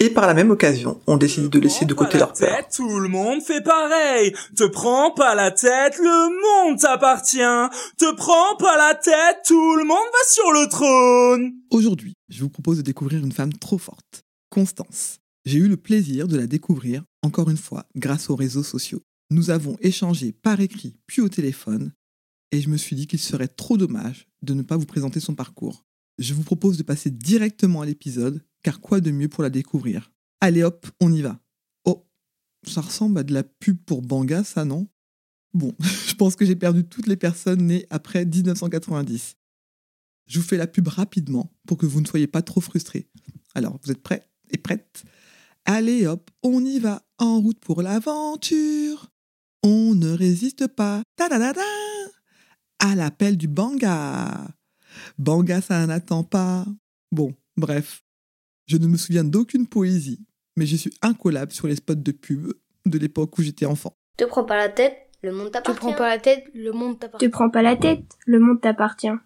[0.00, 2.68] Et par la même occasion, on décide de laisser de côté leur peur.
[2.72, 4.32] Tout le monde fait pareil.
[4.54, 7.38] Te prends pas la tête, le monde t'appartient.
[7.98, 11.52] Te prends pas la tête, tout le monde va sur le trône.
[11.70, 15.18] Aujourd'hui, je vous propose de découvrir une femme trop forte, Constance.
[15.44, 19.02] J'ai eu le plaisir de la découvrir, encore une fois, grâce aux réseaux sociaux.
[19.30, 21.90] Nous avons échangé par écrit puis au téléphone,
[22.52, 25.34] et je me suis dit qu'il serait trop dommage de ne pas vous présenter son
[25.34, 25.84] parcours.
[26.18, 30.12] Je vous propose de passer directement à l'épisode car quoi de mieux pour la découvrir?
[30.40, 31.40] Allez hop, on y va.
[31.84, 32.06] Oh,
[32.66, 34.88] ça ressemble à de la pub pour Banga, ça, non?
[35.54, 35.74] Bon,
[36.06, 39.36] je pense que j'ai perdu toutes les personnes nées après 1990.
[40.26, 43.08] Je vous fais la pub rapidement pour que vous ne soyez pas trop frustrés.
[43.54, 45.04] Alors, vous êtes prêts et prêtes?
[45.64, 49.10] Allez hop, on y va, en route pour l'aventure.
[49.62, 51.02] On ne résiste pas.
[51.16, 51.88] Ta -da -da -da
[52.78, 54.48] à l'appel du Banga.
[55.18, 56.64] Banga, ça n'attend pas.
[57.12, 58.02] Bon, bref,
[58.68, 60.20] je ne me souviens d'aucune poésie,
[60.56, 62.52] mais je suis incollable sur les spots de pub
[62.84, 63.94] de l'époque où j'étais enfant.
[64.18, 65.80] Te prends pas la tête, le monde t'appartient.
[65.80, 67.26] Te prends pas la tête, le monde t'appartient.
[67.26, 69.16] Te prends pas la tête, le monde t'appartient.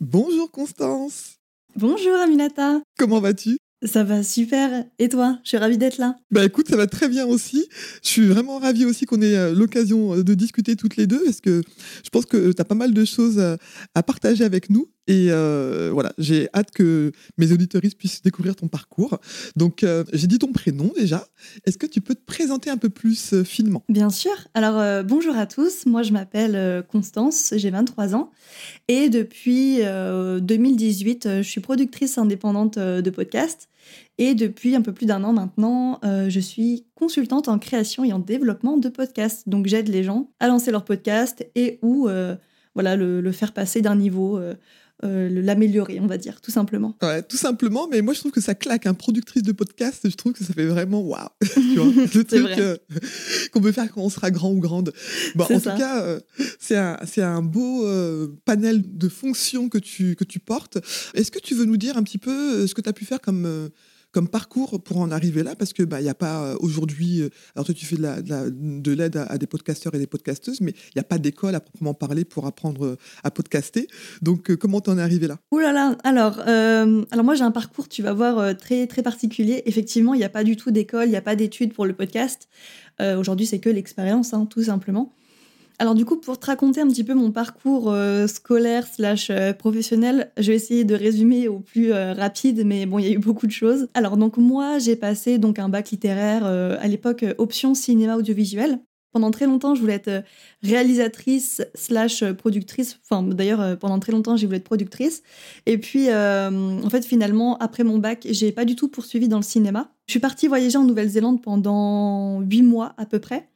[0.00, 1.36] Bonjour Constance.
[1.76, 2.80] Bonjour Aminata.
[2.98, 3.58] Comment vas-tu?
[3.82, 4.86] Ça va super.
[4.98, 5.38] Et toi?
[5.44, 6.16] Je suis ravie d'être là.
[6.30, 7.68] Bah écoute, ça va très bien aussi.
[8.02, 11.42] Je suis vraiment ravie aussi qu'on ait euh, l'occasion de discuter toutes les deux parce
[11.42, 11.62] que
[12.02, 13.38] je pense que tu as pas mal de choses
[13.94, 14.88] à partager avec nous.
[15.08, 19.18] Et euh, voilà, j'ai hâte que mes auditoristes puissent découvrir ton parcours.
[19.54, 21.26] Donc, euh, j'ai dit ton prénom déjà.
[21.64, 23.84] Est-ce que tu peux te présenter un peu plus euh, finement?
[23.88, 24.32] Bien sûr.
[24.54, 25.86] Alors, bonjour à tous.
[25.86, 28.30] Moi, je m'appelle Constance, j'ai 23 ans.
[28.88, 33.68] Et depuis 2018, je suis productrice indépendante de podcast.
[34.18, 38.18] Et depuis un peu plus d'un an maintenant, je suis consultante en création et en
[38.18, 39.48] développement de podcasts.
[39.48, 42.08] Donc, j'aide les gens à lancer leur podcast et ou
[42.74, 44.40] voilà, le, faire passer d'un niveau
[45.02, 46.96] l'améliorer, on va dire, tout simplement.
[47.02, 48.86] Ouais, tout simplement, mais moi je trouve que ça claque.
[48.86, 51.28] Un productrice de podcast, je trouve que ça fait vraiment waouh.
[51.54, 52.76] tu vois, le truc euh,
[53.52, 54.92] qu'on peut faire quand on sera grand ou grande.
[55.34, 56.20] Bon, en tout cas, euh,
[56.58, 57.86] c'est un, un, beau
[58.44, 60.78] panel de fonctions que tu, que tu portes.
[61.14, 63.20] Est-ce que tu veux nous dire un petit peu ce que tu as pu faire
[63.20, 63.70] comme
[64.16, 67.20] comme parcours pour en arriver là Parce que bah il y a pas euh, aujourd'hui.
[67.20, 70.62] Euh, alors toi tu fais de l'aide la, de à, des podcasteurs et des podcasteuses,
[70.62, 73.88] mais il n'y a pas d'école à proprement parler pour apprendre euh, à podcaster.
[74.22, 75.36] Donc comment t'en es arrivé là?
[75.50, 75.98] Ouh là là.
[76.02, 79.62] Alors alors moi j'ai un parcours tu vas voir très très particulier.
[79.66, 81.92] Effectivement il n'y a pas du tout d'école, il n'y a pas d'études pour le
[81.92, 82.48] podcast.
[83.18, 85.12] aujourd'hui c'est que l'expérience hein, tout simplement.
[85.78, 89.52] Alors du coup, pour te raconter un petit peu mon parcours euh, scolaire slash euh,
[89.52, 93.12] professionnel, je vais essayer de résumer au plus euh, rapide, mais bon, il y a
[93.12, 93.88] eu beaucoup de choses.
[93.92, 98.80] Alors donc moi, j'ai passé donc un bac littéraire à l'époque option cinéma audiovisuel.
[99.12, 100.24] Pendant très longtemps, je voulais être
[100.62, 102.98] réalisatrice slash productrice.
[103.04, 105.22] Enfin, d'ailleurs, pendant très longtemps, j'ai voulu être productrice.
[105.64, 109.42] Et puis, en fait, finalement, après mon bac, j'ai pas du tout poursuivi dans le
[109.42, 109.90] cinéma.
[110.06, 113.48] Je suis partie voyager en Nouvelle-Zélande pendant huit mois à peu près.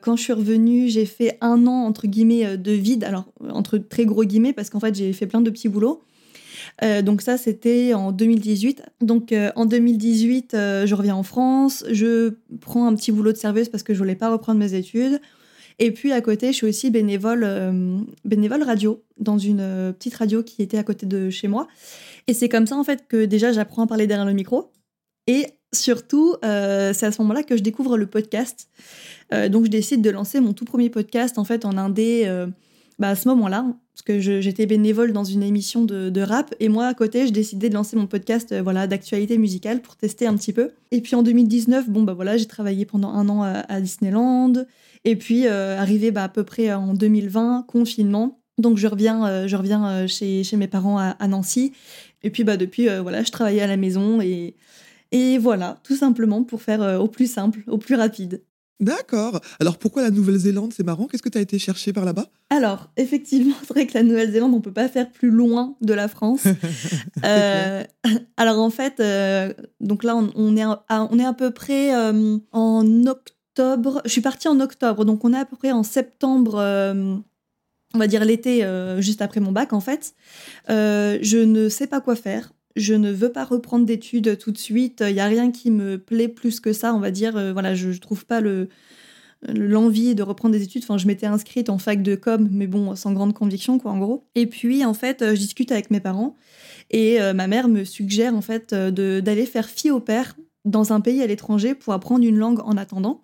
[0.00, 3.04] Quand je suis revenue, j'ai fait un an, entre guillemets, euh, de vide.
[3.04, 6.02] Alors, entre très gros guillemets, parce qu'en fait, j'ai fait plein de petits boulots.
[6.82, 8.82] Euh, donc ça, c'était en 2018.
[9.00, 13.68] Donc euh, en 2018, je reviens en France, je prends un petit boulot de serveuse
[13.68, 15.20] parce que je voulais pas reprendre mes études.
[15.80, 17.46] Et puis à côté, je suis aussi bénévole,
[18.24, 21.68] bénévole radio dans une petite radio qui était à côté de chez moi.
[22.26, 24.72] Et c'est comme ça en fait que déjà j'apprends à parler derrière le micro.
[25.28, 28.68] Et surtout, c'est à ce moment-là que je découvre le podcast.
[29.32, 32.46] Euh, donc je décide de lancer mon tout premier podcast en fait en indé euh,
[32.98, 36.86] bah, à ce moment-là, parce que j'étais bénévole dans une émission de, rap, et moi
[36.86, 40.34] à côté, je décidais de lancer mon podcast euh, voilà, d'actualité musicale pour tester un
[40.36, 40.70] petit peu.
[40.90, 44.52] Et puis en 2019, bon bah voilà, j'ai travaillé pendant un an à, Disneyland,
[45.04, 48.40] et puis arrivé bah, à peu près en 2020, confinement.
[48.58, 51.72] Donc je reviens, je reviens chez, chez, mes parents à, à, Nancy,
[52.24, 54.56] et puis bah depuis voilà, je travaillais à la maison et
[55.12, 58.42] et voilà, tout simplement pour faire au plus simple, au plus rapide.
[58.80, 59.40] D'accord.
[59.58, 61.06] Alors pourquoi la Nouvelle-Zélande C'est marrant?
[61.06, 62.26] Qu'est-ce que tu as été chercher par là-bas?
[62.50, 66.08] Alors, effectivement, c'est vrai que la Nouvelle-Zélande, on peut pas faire plus loin de la
[66.08, 66.44] France.
[67.24, 67.82] Euh,
[68.36, 72.38] alors en fait, euh, donc là, on, est à, on est à peu près euh,
[72.52, 74.00] en octobre.
[74.04, 76.54] Je suis partie en octobre, donc on est à peu près en septembre.
[76.56, 78.64] on va dire l'été,
[78.98, 80.14] juste après mon bac, en fait.
[80.68, 85.04] je ne sais pas quoi faire je ne veux pas reprendre d'études tout de suite.
[85.06, 87.52] Il y a rien qui me plaît plus que ça, on va dire.
[87.52, 88.68] voilà, je, je trouve pas le
[89.46, 90.82] l'envie de reprendre des études.
[90.82, 93.98] Enfin, je m'étais inscrite en fac de com, mais bon, sans grande conviction, quoi, en
[93.98, 94.24] gros.
[94.34, 96.36] Et puis, en fait, je discute avec mes parents
[96.90, 100.34] et ma mère me suggère, en fait, d'aller faire fille au père
[100.64, 103.22] dans un pays à l'étranger pour apprendre une langue en attendant.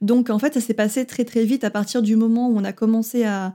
[0.00, 2.64] Donc, en fait, ça s'est passé très, très vite à partir du moment où on
[2.64, 3.54] a commencé à,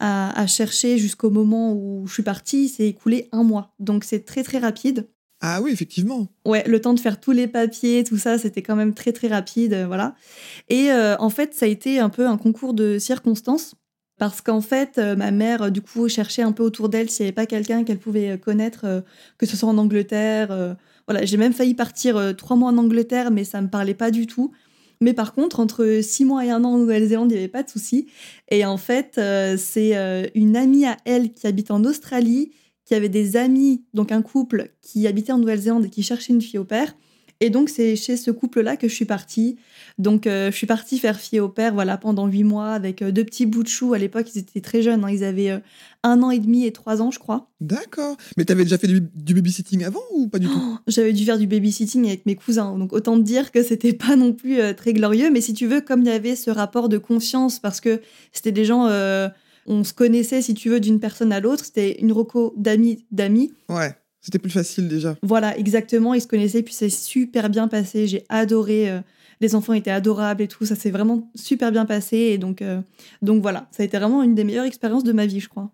[0.00, 3.74] à, chercher jusqu'au moment où je suis partie, c'est écoulé un mois.
[3.78, 5.08] Donc, c'est très, très rapide.
[5.42, 6.28] Ah oui, effectivement.
[6.46, 9.28] Ouais, le temps de faire tous les papiers, tout ça, c'était quand même très très
[9.28, 10.14] rapide, euh, voilà.
[10.68, 13.74] Et euh, en fait, ça a été un peu un concours de circonstances
[14.18, 17.28] parce qu'en fait, euh, ma mère, du coup, cherchait un peu autour d'elle s'il n'y
[17.28, 19.02] avait pas quelqu'un qu'elle pouvait connaître,
[19.38, 20.76] que ce soit en Angleterre.
[21.06, 24.26] voilà, j'ai même failli partir trois mois en Angleterre, mais ça me parlait pas du
[24.26, 24.52] tout.
[25.00, 27.62] Mais par contre, entre six mois et un an en Nouvelle-Zélande, il n'y avait pas
[27.62, 28.06] de souci.
[28.50, 29.20] Et en fait,
[29.56, 32.52] c'est une amie à elle qui habite en Australie
[32.90, 36.42] qui avait des amis, donc un couple qui habitait en Nouvelle-Zélande et qui cherchait une
[36.42, 36.92] fille au père.
[37.42, 39.56] Et donc, c'est chez ce couple-là que je suis partie.
[39.98, 43.12] Donc, euh, je suis partie faire fille au père voilà, pendant huit mois avec euh,
[43.12, 43.94] deux petits bouts de chou.
[43.94, 45.04] À l'époque, ils étaient très jeunes.
[45.04, 45.10] Hein.
[45.10, 45.58] Ils avaient euh,
[46.02, 47.48] un an et demi et trois ans, je crois.
[47.62, 48.18] D'accord.
[48.36, 50.60] Mais tu avais déjà fait du, babysitting avant ou pas du tout?
[50.62, 52.76] Oh, J'avais dû faire du babysitting avec mes cousins.
[52.76, 55.30] Donc, autant te dire que c'était pas non plus très glorieux.
[55.30, 58.02] Mais si tu veux, comme il y avait ce rapport de confiance, parce que
[58.32, 58.86] c'était des gens
[59.66, 61.64] on se connaissait, si tu veux, d'une personne à l'autre.
[61.64, 63.52] C'était une roco d'amis d'amis.
[63.68, 63.94] Ouais.
[64.20, 65.16] C'était plus facile déjà.
[65.22, 66.14] Voilà, exactement.
[66.14, 68.06] Ils se connaissaient, puis c'est super bien passé.
[68.06, 68.90] J'ai adoré.
[68.90, 69.00] Euh,
[69.40, 70.66] les enfants étaient adorables et tout.
[70.66, 72.16] Ça s'est vraiment super bien passé.
[72.16, 72.80] Et donc, euh,
[73.22, 75.72] donc voilà, ça a été vraiment une des meilleures expériences de ma vie, je crois.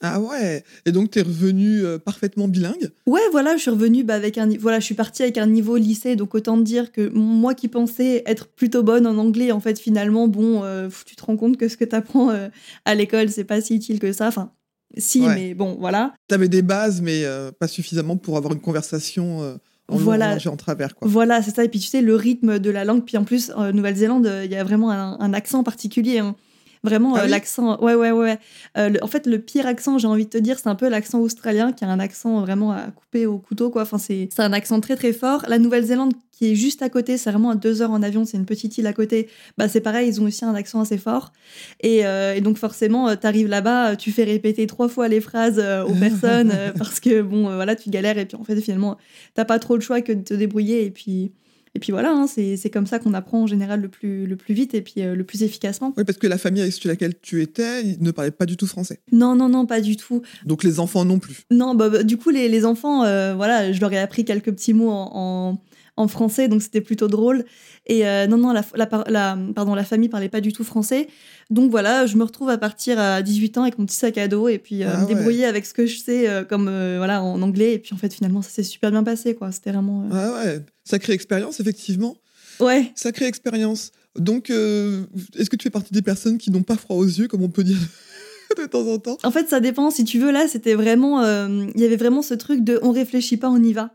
[0.00, 2.90] Ah ouais Et donc, tu es revenu euh, parfaitement bilingue?
[3.06, 4.48] Ouais, voilà, je suis revenue bah, avec un...
[4.58, 8.22] Voilà, je suis partie avec un niveau lycée, donc autant dire que moi qui pensais
[8.26, 11.68] être plutôt bonne en anglais, en fait, finalement, bon, euh, tu te rends compte que
[11.68, 12.48] ce que tu apprends euh,
[12.84, 14.28] à l'école, c'est pas si utile que ça.
[14.28, 14.52] Enfin,
[14.96, 16.14] si, mais bon, voilà.
[16.28, 17.24] Tu avais des bases, mais
[17.58, 19.58] pas suffisamment pour avoir une conversation...
[19.90, 20.94] En voilà, en travers.
[20.94, 21.08] Quoi.
[21.08, 21.64] Voilà, c'est ça.
[21.64, 23.06] Et puis tu sais, le rythme de la langue.
[23.06, 26.18] Puis en plus, en Nouvelle-Zélande, il y a vraiment un, accent particulier.
[26.18, 26.36] Hein.
[26.84, 27.80] Vraiment, ah euh, l'accent.
[27.80, 28.38] Ouais, ouais, ouais.
[28.76, 31.20] Euh, en fait, le pire accent, j'ai envie de te dire, c'est un peu l'accent
[31.20, 33.82] australien qui a un accent vraiment à couper au couteau, quoi.
[33.82, 35.44] Enfin, c'est un accent très, très fort.
[35.48, 38.36] La Nouvelle-Zélande, qui est juste à côté, c'est vraiment à deux heures en avion, c'est
[38.36, 39.28] une petite île à côté.
[39.56, 41.32] Bah, c'est pareil, ils ont aussi un accent assez fort.
[41.80, 45.94] Et, euh, donc, forcément, tu arrives là-bas, tu fais répéter trois fois les phrases aux
[46.00, 48.18] personnes parce que, bon, voilà, tu galères.
[48.18, 48.96] Et puis, en fait, finalement,
[49.34, 50.84] t'as pas trop le choix que de te débrouiller.
[50.84, 51.32] Et puis.
[51.74, 54.54] Et puis voilà, hein, c'est comme ça qu'on apprend en général le plus, le plus
[54.54, 55.92] vite et puis euh, le plus efficacement.
[55.96, 59.00] Oui, parce que la famille avec laquelle tu étais ne parlait pas du tout français.
[59.12, 60.22] Non, non, non, pas du tout.
[60.44, 61.42] Donc les enfants non plus.
[61.50, 64.52] Non, bah, bah du coup, les, les enfants, euh, voilà, je leur ai appris quelques
[64.52, 65.60] petits mots en,
[65.96, 67.44] en, français, donc c'était plutôt drôle.
[67.86, 71.08] Et euh, non, non, la, la, pardon, la famille parlait pas du tout français.
[71.50, 74.28] Donc voilà, je me retrouve à partir à 18 ans avec mon petit sac à
[74.28, 77.74] dos et puis ah me débrouiller avec ce que je sais comme voilà en anglais.
[77.74, 79.50] Et puis en fait, finalement, ça s'est super bien passé, quoi.
[79.50, 80.08] C'était vraiment.
[80.12, 82.16] Ah ouais Sacrée expérience, effectivement.
[82.60, 82.92] Ouais.
[82.94, 83.92] Sacrée expérience.
[84.16, 85.04] Donc, euh,
[85.36, 87.48] est-ce que tu fais partie des personnes qui n'ont pas froid aux yeux, comme on
[87.48, 87.78] peut dire
[88.58, 89.18] de temps en temps?
[89.22, 89.90] En fait, ça dépend.
[89.90, 91.22] Si tu veux, là, c'était vraiment.
[91.22, 93.94] Euh, il y avait vraiment ce truc de on réfléchit pas, on y va.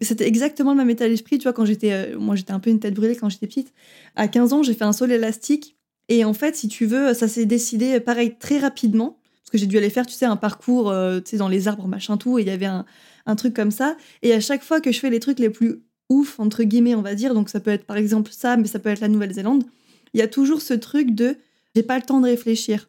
[0.00, 1.38] C'était exactement le même état d'esprit.
[1.38, 1.92] Tu vois, quand j'étais.
[1.92, 3.72] Euh, moi, j'étais un peu une tête brûlée quand j'étais petite.
[4.16, 5.76] À 15 ans, j'ai fait un saut élastique.
[6.08, 9.18] Et en fait, si tu veux, ça s'est décidé pareil très rapidement.
[9.42, 10.92] Parce que j'ai dû aller faire, tu sais, un parcours
[11.24, 12.38] tu sais, dans les arbres, machin tout.
[12.38, 12.84] Et il y avait un,
[13.26, 13.96] un truc comme ça.
[14.22, 17.02] Et à chaque fois que je fais les trucs les plus ouf, entre guillemets, on
[17.02, 19.64] va dire, donc ça peut être par exemple ça, mais ça peut être la Nouvelle-Zélande,
[20.12, 21.36] il y a toujours ce truc de
[21.74, 22.88] j'ai pas le temps de réfléchir.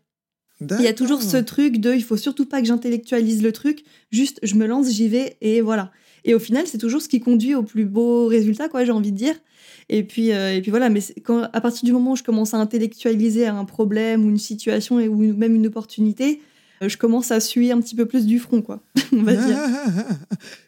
[0.61, 3.83] Il y a toujours ce truc de il faut surtout pas que j'intellectualise le truc,
[4.11, 5.91] juste je me lance, j'y vais et voilà.
[6.25, 9.11] Et au final, c'est toujours ce qui conduit au plus beau résultat, quoi, j'ai envie
[9.11, 9.35] de dire.
[9.89, 10.99] Et puis, euh, et puis voilà, mais
[11.53, 15.33] à partir du moment où je commence à intellectualiser un problème ou une situation ou
[15.33, 16.41] même une opportunité,
[16.81, 19.57] je commence à suer un petit peu plus du front, quoi, on va dire.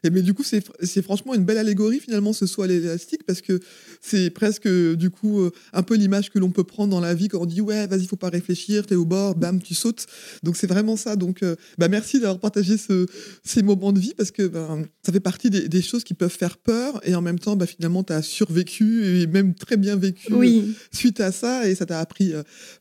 [0.04, 3.60] et mais du coup, c'est franchement une belle allégorie, finalement, ce soit l'élastique, parce que
[4.02, 7.28] c'est presque, du coup, euh, un peu l'image que l'on peut prendre dans la vie
[7.28, 10.06] quand on dit, ouais, vas-y, faut pas réfléchir, t'es au bord, bam, tu sautes.
[10.44, 11.16] Donc, c'est vraiment ça.
[11.16, 13.06] Donc, euh, bah, merci d'avoir partagé ce,
[13.44, 16.58] ces moments de vie, parce que ben, ça fait partie des, choses qui peuvent faire
[16.58, 20.34] peur, et en même temps, bah, finalement, tu as survécu, et même très bien vécu
[20.92, 22.34] suite à ça, et ça t'a appris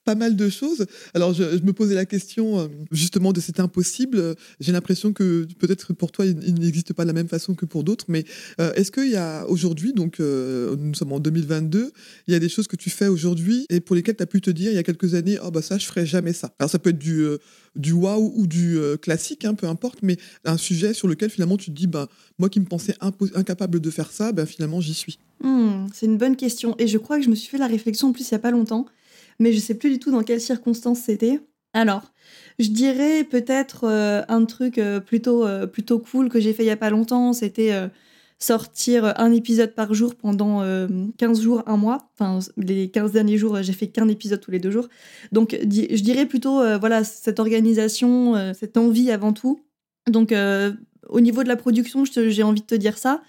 [0.05, 0.87] pas mal de choses.
[1.15, 4.37] Alors, je, je, me posais la question, justement, de c'est impossible.
[4.61, 7.85] J'ai l'impression que peut-être pour toi, il, n'existe pas de la même façon que pour
[7.85, 8.07] d'autres.
[8.09, 8.25] Mais
[8.61, 11.93] euh, est-ce qu'il y a aujourd'hui, donc euh, nous sommes en 2022,
[12.27, 14.41] il y a des choses que tu fais aujourd'hui et pour lesquelles tu as pu
[14.41, 16.55] te dire il y a quelques années, oh bah ça, je ferais jamais ça.
[16.59, 17.39] Alors ça peut être du, euh,
[17.75, 21.71] du wow ou du classique, hein, peu importe, mais un sujet sur lequel finalement tu
[21.71, 22.09] te dis, bah,
[22.39, 22.95] moi qui me pensais
[23.35, 25.19] incapable de faire ça, bah, finalement j'y suis.
[25.43, 26.75] Hmm, c'est une bonne question.
[26.79, 28.41] Et je crois que je me suis fait la réflexion en plus il n'y a
[28.41, 28.87] pas longtemps,
[29.39, 31.41] mais je sais plus du tout dans quelles circonstances c'était.
[31.77, 32.11] Alors,
[32.59, 36.69] je dirais peut-être euh, un truc euh, plutôt, euh, plutôt cool que j'ai fait il
[36.69, 37.71] y a pas longtemps, c'était
[38.39, 40.63] sortir un épisode par jour pendant
[41.19, 42.11] 15 jours, un mois.
[42.15, 44.89] Enfin, les 15 derniers jours, j'ai fait qu'un épisode tous les deux jours.
[45.33, 49.61] Donc, je dirais plutôt, voilà, cette organisation, cette envie avant tout.
[50.07, 50.35] Donc,
[51.09, 53.23] au niveau de la production, j'ai envie de te dire ça.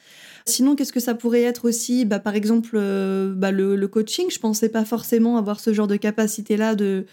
[0.45, 2.03] Sinon, qu'est-ce que ça pourrait être aussi?
[2.03, 2.77] Bah, Par exemple,
[3.35, 4.29] bah, le, le, coaching.
[4.29, 7.05] Je pensais pas forcément avoir ce genre de capacité-là de,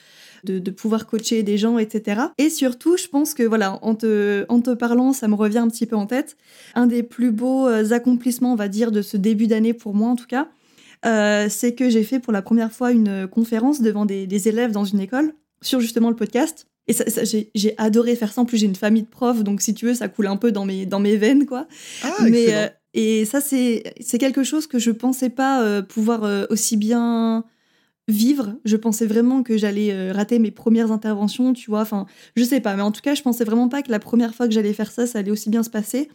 [0.45, 2.23] de, pouvoir coacher des gens, etc.
[2.39, 5.69] Et surtout, je pense que voilà, en te, en te parlant, ça me revient un
[5.69, 6.37] petit peu en tête.
[6.75, 10.09] Un des plus beaux euh, accomplissements, on va dire, de ce début d'année pour moi
[10.09, 10.49] en tout cas,
[11.07, 14.85] euh, c'est que j'ai fait pour la première fois une conférence devant des, élèves dans
[14.85, 16.67] une école sur justement le podcast.
[16.87, 18.43] Et ça, j'ai adoré faire ça.
[18.43, 20.53] En plus, j'ai une famille de profs, donc si tu veux, ça coule un peu
[20.53, 21.67] dans mes, dans mes veines, quoi.
[22.03, 23.83] Ah, Mais, euh, et ça, c'est
[24.21, 27.45] quelque chose que je pensais pas pouvoir aussi bien
[28.09, 28.55] vivre.
[28.65, 31.81] Je pensais vraiment que j'allais euh, rater mes premières interventions, tu vois.
[31.81, 32.07] Enfin,
[32.37, 34.47] je sais pas, mais en tout cas, je pensais vraiment pas que la première fois
[34.47, 36.09] que j'allais faire ça, ça allait aussi bien se passer.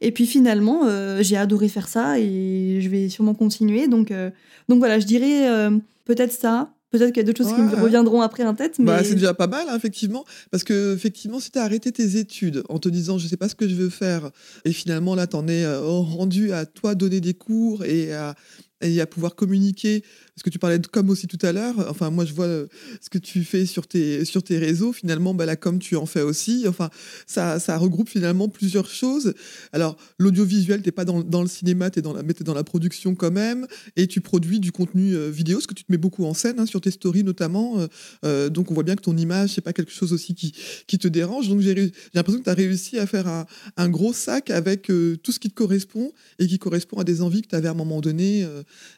[0.00, 3.86] Et puis finalement, euh, j'ai adoré faire ça et je vais sûrement continuer.
[3.86, 4.30] Donc, euh,
[4.68, 5.70] donc voilà, je dirais
[6.04, 6.72] peut-être ça.
[6.90, 8.80] Peut-être qu'il y a d'autres choses qui me reviendront après en tête.
[8.80, 10.24] Bah, c'est déjà pas mal, hein, effectivement.
[10.50, 13.48] Parce que, effectivement, si tu as arrêté tes études en te disant je sais pas
[13.48, 14.30] ce que je veux faire,
[14.64, 18.34] et finalement là, tu en es rendu à toi donner des cours et à,
[18.80, 20.02] et à pouvoir communiquer
[20.40, 21.74] parce que tu parlais de com aussi tout à l'heure.
[21.90, 22.66] Enfin, moi, je vois euh,
[23.02, 24.90] ce que tu fais sur tes, sur tes réseaux.
[24.90, 26.64] Finalement, bah, la com, tu en fais aussi.
[26.66, 26.88] Enfin,
[27.26, 29.34] ça, ça regroupe finalement plusieurs choses.
[29.74, 32.42] Alors, l'audiovisuel, tu n'es pas dans, dans, le cinéma, tu es dans la, mais es
[32.42, 33.66] dans la production quand même.
[33.96, 36.58] Et tu produis du contenu euh, vidéo, parce que tu te mets beaucoup en scène,
[36.58, 37.86] hein, sur tes stories notamment.
[38.24, 40.54] Euh, donc, on voit bien que ton image, c'est pas quelque chose aussi qui,
[40.86, 41.50] qui te dérange.
[41.50, 43.44] Donc, j'ai l'impression que tu as réussi à faire un,
[43.76, 44.90] un gros sac avec
[45.22, 47.72] tout ce qui te correspond et qui correspond à des envies que tu avais à
[47.72, 48.48] un moment donné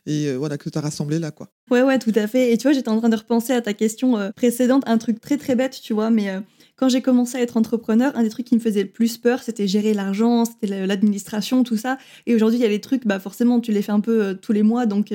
[0.06, 1.31] et voilà, que tu as rassemblé là.
[1.70, 2.52] Ouais, ouais, tout à fait.
[2.52, 5.20] Et tu vois, j'étais en train de repenser à ta question euh, précédente, un truc
[5.20, 6.40] très très bête, tu vois, mais euh,
[6.82, 9.44] quand j'ai commencé à être entrepreneur, un des trucs qui me faisait le plus peur,
[9.44, 11.96] c'était gérer l'argent, c'était l'administration, tout ça.
[12.26, 14.34] Et aujourd'hui, il y a les trucs, bah forcément, tu les fais un peu euh,
[14.34, 15.14] tous les mois, donc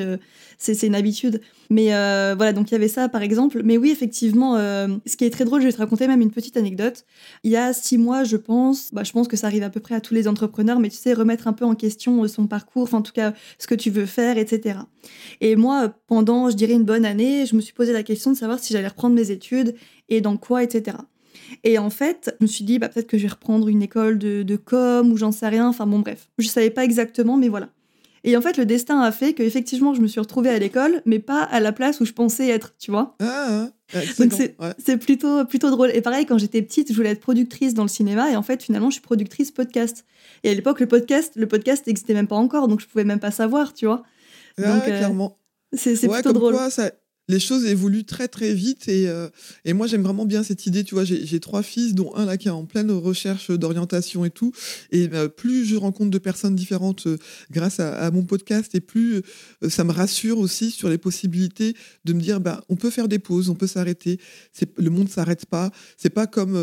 [0.58, 1.42] c'est une habitude.
[1.70, 1.88] Mais
[2.38, 3.64] voilà, donc il y avait ça par exemple.
[3.66, 6.56] Mais oui, effectivement, ce qui est très drôle, je vais te raconter même une petite
[6.56, 7.06] anecdote.
[7.44, 9.82] Il y a six mois, je pense, bah, je pense que ça arrive à peu
[9.82, 12.84] près à tous les entrepreneurs, mais tu sais, remettre un peu en question son parcours,
[12.84, 14.80] enfin en tout cas ce que tu veux faire, etc.
[15.42, 18.38] Et moi, pendant, je dirais, une bonne année, je me suis posé la question de
[18.38, 19.76] savoir si j'allais reprendre mes études
[20.08, 20.96] et dans quoi, etc.
[21.64, 24.18] Et en fait, je me suis dit, bah, peut-être que je vais reprendre une école
[24.18, 25.68] de, de com ou j'en sais rien.
[25.68, 26.30] Enfin bon, bref.
[26.38, 27.70] Je savais pas exactement, mais voilà.
[28.24, 31.20] Et en fait, le destin a fait qu'effectivement, je me suis retrouvée à l'école, mais
[31.20, 33.16] pas à la place où je pensais être, tu vois.
[33.22, 34.34] Ah, ah Donc
[34.78, 35.92] c'est plutôt, plutôt drôle.
[35.94, 38.62] Et pareil, quand j'étais petite, je voulais être productrice dans le cinéma, et en fait,
[38.62, 40.04] finalement, je suis productrice podcast.
[40.44, 43.20] Et à l'époque, le podcast, le podcast n'existait même pas encore, donc je pouvais même
[43.20, 44.04] pas savoir, tu vois.
[44.58, 45.38] Ah, Donc, euh, clairement.
[45.74, 46.54] C'est plutôt drôle.
[46.54, 46.92] Quoi, ça,
[47.28, 49.28] les choses évoluent très très vite et, euh,
[49.66, 50.84] et moi j'aime vraiment bien cette idée.
[50.84, 54.30] Tu vois, j'ai trois fils, dont un là qui est en pleine recherche d'orientation et
[54.30, 54.54] tout.
[54.92, 57.18] Et euh, plus je rencontre de personnes différentes euh,
[57.52, 59.22] grâce à, mon podcast, et plus
[59.68, 63.20] ça me rassure aussi sur les possibilités de me dire, bah, on peut faire des
[63.20, 64.20] pauses, on peut s'arrêter.
[64.78, 65.72] Le monde s'arrête pas.
[65.98, 66.54] C'est pas comme,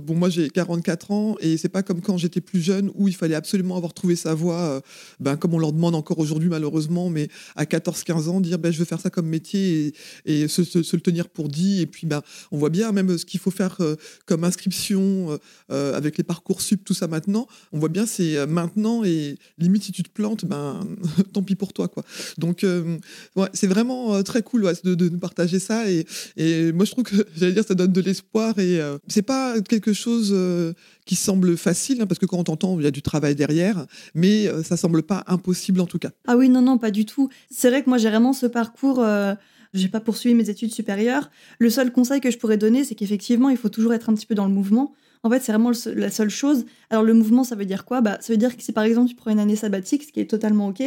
[0.00, 3.14] bon, moi j'ai 44 ans et c'est pas comme quand j'étais plus jeune où il
[3.14, 4.82] fallait absolument avoir trouvé sa voie,
[5.20, 8.78] ben, comme on leur demande encore aujourd'hui malheureusement, mais à 14-15 ans, dire, ben, je
[8.78, 9.92] veux faire ça comme métier.
[10.24, 10.62] Et se,
[10.96, 11.80] le tenir pour dit.
[11.80, 15.38] Et puis, ben, on voit bien même ce qu'il faut faire euh, comme inscription euh,
[15.70, 17.46] euh, avec les parcours sup, tout ça maintenant.
[17.72, 20.80] On voit bien c'est maintenant et limite si tu te plantes, ben
[21.32, 22.04] tant pis pour toi quoi.
[22.38, 22.64] Donc
[23.36, 26.06] ouais, c'est vraiment très cool de, de, partager ça et,
[26.36, 29.92] et moi je trouve que j'allais dire ça donne de l'espoir et c'est pas quelque
[29.92, 30.34] chose
[31.06, 33.86] qui semble facile, hein, parce que quand on t'entend, il y a du travail derrière,
[34.14, 36.10] mais ça semble pas impossible en tout cas.
[36.26, 37.28] Ah oui, non, non, pas du tout.
[37.50, 39.04] C'est vrai que moi j'ai vraiment ce parcours
[39.74, 41.30] j'ai pas poursuivi mes études supérieures.
[41.58, 44.26] Le seul conseil que je pourrais donner, c'est qu'effectivement, il faut toujours être un petit
[44.26, 44.94] peu dans le mouvement.
[45.22, 46.64] En fait, c'est vraiment la seule chose.
[46.90, 48.00] Alors, le mouvement, ça veut dire quoi?
[48.00, 50.20] Bah, Ça veut dire que si par exemple tu prends une année sabbatique, ce qui
[50.20, 50.82] est totalement OK,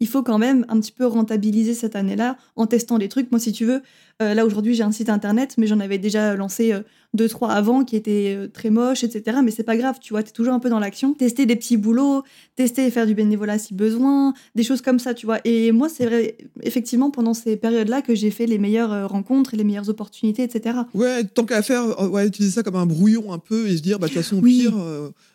[0.00, 3.30] il faut quand même un petit peu rentabiliser cette année-là en testant des trucs.
[3.30, 3.82] Moi, si tu veux,
[4.22, 6.82] euh, là aujourd'hui j'ai un site internet, mais j'en avais déjà lancé euh,
[7.14, 9.38] deux, trois avant qui étaient euh, très moches, etc.
[9.42, 11.14] Mais c'est pas grave, tu vois, tu es toujours un peu dans l'action.
[11.14, 12.22] Tester des petits boulots,
[12.54, 15.38] tester et faire du bénévolat si besoin, des choses comme ça, tu vois.
[15.44, 19.56] Et moi, c'est vrai, effectivement, pendant ces périodes-là que j'ai fait les meilleures rencontres et
[19.56, 20.80] les meilleures opportunités, etc.
[20.92, 23.98] Ouais, tant qu'à faire, ouais, utiliser ça comme un brouillon un peu et se dire,
[23.98, 24.74] bah, de toute façon, au pire,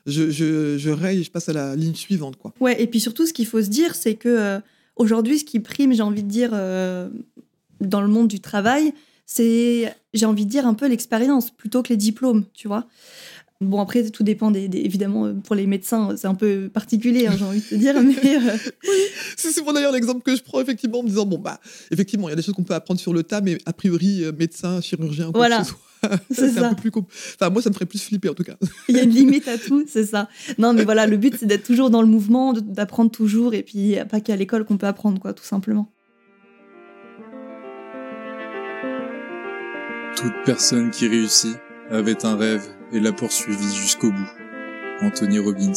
[0.05, 2.53] je, je, je raye et je passe à la ligne suivante, quoi.
[2.59, 4.59] Ouais, et puis surtout, ce qu'il faut se dire, c'est que
[4.95, 6.51] aujourd'hui, ce qui prime, j'ai envie de dire,
[7.81, 8.93] dans le monde du travail,
[9.25, 12.87] c'est, j'ai envie de dire, un peu l'expérience plutôt que les diplômes, tu vois.
[13.61, 17.45] Bon, après, tout dépend des, évidemment, pour les médecins, c'est un peu particulier, hein, j'ai
[17.45, 17.93] envie de te dire.
[18.01, 18.89] Mais euh, oui,
[19.37, 21.59] c'est d'ailleurs l'exemple que je prends, effectivement, en me disant, bon, bah,
[21.91, 24.23] effectivement, il y a des choses qu'on peut apprendre sur le tas, mais a priori,
[24.23, 25.59] euh, médecin, chirurgien, quoi voilà.
[25.59, 25.79] que ce soit.
[26.31, 27.01] c'est un peu plus
[27.39, 28.57] Enfin, moi, ça me ferait plus flipper en tout cas.
[28.89, 30.27] Il y a une limite à tout, c'est ça.
[30.57, 33.95] Non, mais voilà, le but, c'est d'être toujours dans le mouvement, d'apprendre toujours, et puis
[34.09, 35.89] pas qu'à l'école qu'on peut apprendre, quoi, tout simplement.
[40.15, 41.57] Toute personne qui réussit
[41.89, 44.29] avait un rêve et l'a poursuivi jusqu'au bout.
[45.01, 45.73] Anthony Robbins.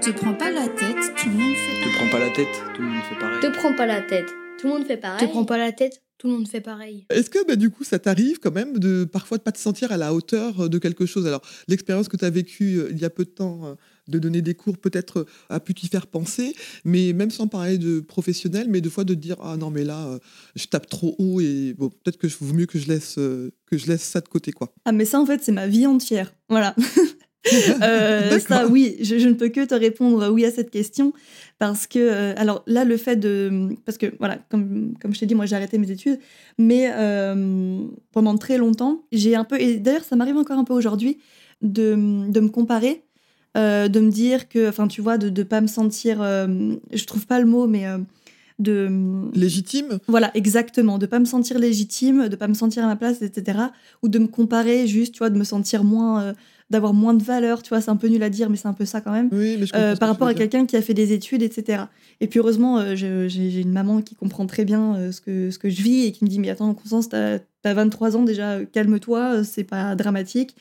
[0.00, 2.82] Te prends pas la tête, tout le monde fait Te prends pas la tête, tout
[2.82, 3.40] le monde fait pareil.
[3.40, 5.26] Te prends pas la tête, tout le monde fait pareil.
[5.26, 7.04] Te prends pas la tête, tout le monde fait pareil.
[7.10, 9.92] Est-ce que bah, du coup ça t'arrive quand même de parfois de pas te sentir
[9.92, 11.26] à la hauteur de quelque chose?
[11.26, 13.74] Alors l'expérience que tu as vécue euh, il y a peu de temps euh,
[14.08, 16.54] de donner des cours peut-être euh, a pu t'y faire penser,
[16.84, 19.84] mais même sans parler de professionnel, mais de fois de te dire ah non mais
[19.84, 20.18] là
[20.54, 23.86] je tape trop haut et bon peut-être que vaut mieux que je laisse que je
[23.86, 24.72] laisse ça de côté quoi.
[24.84, 26.74] Ah mais ça en fait c'est ma vie entière, voilà.
[27.82, 31.12] euh, ça, oui, je, ne peux que te répondre oui à cette question
[31.58, 35.26] parce que, euh, alors là, le fait de, parce que voilà, comme, comme je t'ai
[35.26, 36.18] dit, moi j'ai arrêté mes études,
[36.58, 40.74] mais euh, pendant très longtemps, j'ai un peu, et d'ailleurs ça m'arrive encore un peu
[40.74, 41.18] aujourd'hui,
[41.62, 43.04] de, de, me comparer,
[43.56, 47.26] euh, de me dire que, enfin tu vois, de ne pas me sentir, je trouve
[47.26, 47.86] pas le mot, mais
[48.58, 49.98] de légitime.
[50.08, 53.58] voilà exactement de pas me sentir légitime de pas me sentir à ma place etc
[54.02, 56.32] ou de me comparer juste tu vois de me sentir moins
[56.70, 58.72] d'avoir moins de valeur, tu vois, c'est un peu nul à dire, mais c'est un
[58.72, 61.84] peu ça quand même, euh, par rapport à quelqu'un qui a fait des études, etc.
[62.20, 65.58] Et puis heureusement, euh, j'ai une maman qui comprend très bien euh, ce, que, ce
[65.58, 68.64] que je vis et qui me dit, mais attends, Constance, t'as as 23 ans déjà,
[68.64, 70.56] calme-toi, c'est pas dramatique.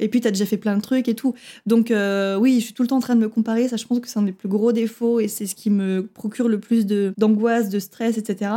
[0.00, 1.34] Et puis, tu as déjà fait plein de trucs et tout.
[1.66, 1.92] Donc,
[2.40, 3.66] oui, je suis tout le temps en train de me comparer.
[3.66, 6.06] Ça, je pense que c'est un des plus gros défauts et c'est ce qui me
[6.06, 8.50] procure le plus d'angoisse, de, stress, etc.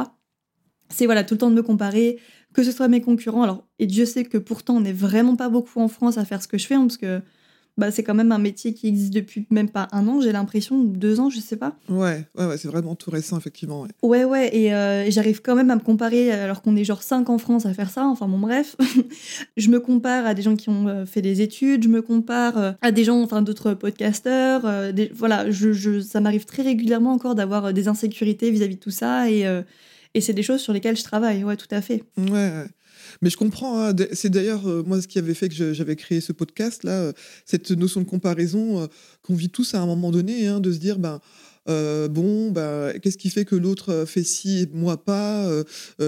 [0.92, 2.20] C'est voilà, tout le temps de me comparer,
[2.54, 3.44] que ce soit mes concurrents.
[3.44, 6.42] Alors, et Dieu sait que pourtant, on n'est vraiment pas beaucoup en France à faire
[6.42, 7.22] ce que je fais, hein, parce que
[7.78, 10.84] bah, c'est quand même un métier qui existe depuis même pas un an, j'ai l'impression,
[10.84, 11.78] deux ans, je sais pas.
[11.90, 13.88] Ouais, ouais, ouais c'est vraiment tout récent, effectivement.
[14.04, 17.30] Ouais, ouais, et, euh, j'arrive quand même à me comparer, alors qu'on est genre cinq
[17.30, 18.76] en France à faire ça, enfin bon, bref.
[19.58, 22.58] je me compare à des gens qui ont euh, fait des études, je me compare
[22.58, 24.64] euh, à des gens, enfin d'autres podcasteurs,
[25.14, 28.92] voilà, je, je, ça m'arrive très régulièrement encore d'avoir des insécurités vis-à-vis -vis de tout
[28.92, 29.46] ça, et
[30.14, 32.04] et c'est des choses sur lesquelles je travaille, ouais, tout à fait.
[32.18, 32.66] Ouais,
[33.22, 33.82] mais je comprends.
[33.82, 36.92] Hein, c'est d'ailleurs euh, moi ce qui avait fait que j'avais créé ce podcast là,
[36.92, 37.14] euh,
[37.46, 38.88] cette notion de comparaison euh,
[39.24, 41.22] qu'on vit tous à un moment donné, hein, de se dire ben
[41.70, 45.64] euh, bon, bah, qu'est-ce qui fait que l'autre euh, fait ci et moi pas euh,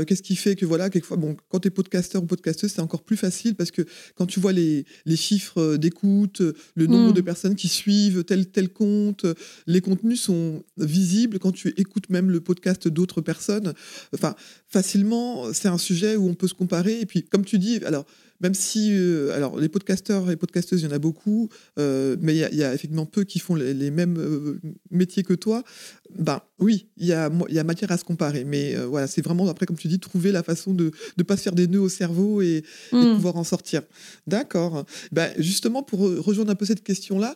[0.05, 3.03] Qu'est-ce qui fait que, voilà, quelquefois, bon, quand tu es podcasteur ou podcasteuse, c'est encore
[3.03, 3.83] plus facile parce que
[4.15, 6.41] quand tu vois les, les chiffres d'écoute,
[6.75, 9.25] le nombre de personnes qui suivent tel, tel compte,
[9.67, 13.73] les contenus sont visibles quand tu écoutes même le podcast d'autres personnes.
[14.13, 14.35] Enfin,
[14.67, 16.99] facilement, c'est un sujet où on peut se comparer.
[16.99, 18.05] Et puis, comme tu dis, alors,
[18.43, 22.35] même si, euh, alors les podcasteurs et podcasteuses, il y en a beaucoup, euh, mais
[22.35, 24.59] il y, a effectivement peu qui font les, mêmes euh,
[24.91, 25.63] métiers que toi.
[26.17, 29.47] Ben oui, il y a, y a matière à se comparer, mais voilà, c'est vraiment
[29.47, 31.89] après, comme tu dis, trouver la façon de ne pas se faire des nœuds au
[31.89, 33.15] cerveau et, mm.
[33.15, 33.81] pouvoir en sortir.
[34.27, 34.85] D'accord.
[35.11, 37.35] Ben, justement, pour rejoindre un peu cette question-là,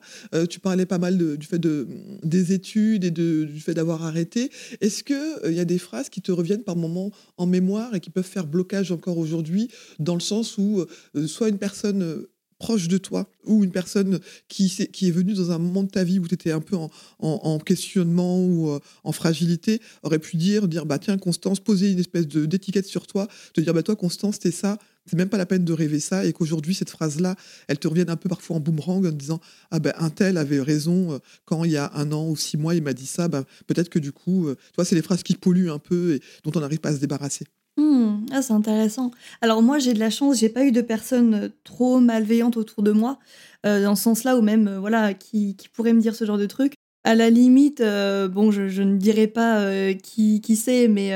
[0.49, 1.87] tu parlais pas mal du fait de,
[2.23, 4.51] des études et de, du fait d'avoir arrêté.
[4.79, 7.99] Est-ce qu'il il y a des phrases qui te reviennent par moments en mémoire et
[7.99, 10.85] qui peuvent faire blocage encore aujourd'hui, dans le sens où
[11.27, 15.51] soit une personne euh, proche de toi ou une personne qui, qui est venue dans
[15.51, 16.75] un moment de ta vie où tu étais un peu
[17.19, 21.99] en, questionnement ou euh, en fragilité aurait pu dire dire bah tiens Constance poser une
[21.99, 25.37] espèce de d'étiquette sur toi te dire bah toi Constance t'es ça c'est même pas
[25.37, 27.35] la peine de rêver ça et qu'aujourd'hui cette phrase là
[27.67, 30.61] elle te revienne un peu parfois en boomerang en disant ah ben un tel avait
[30.61, 33.43] raison quand il y a un an ou six mois il m'a dit ça bah,
[33.67, 36.61] peut-être que du coup toi c'est les phrases qui polluent un peu et dont on
[36.61, 37.45] n'arrive pas à se débarrasser
[37.77, 38.25] Mmh.
[38.31, 39.11] Ah, c'est intéressant.
[39.41, 42.83] Alors moi, j'ai de la chance, j'ai pas eu de personnes euh, trop malveillantes autour
[42.83, 43.19] de moi,
[43.65, 46.39] euh, dans ce sens-là, ou même euh, voilà, qui, qui pourraient me dire ce genre
[46.39, 46.73] de truc.
[47.03, 51.13] À la limite, bon, je, ne dirais pas qui, qui c'est, mais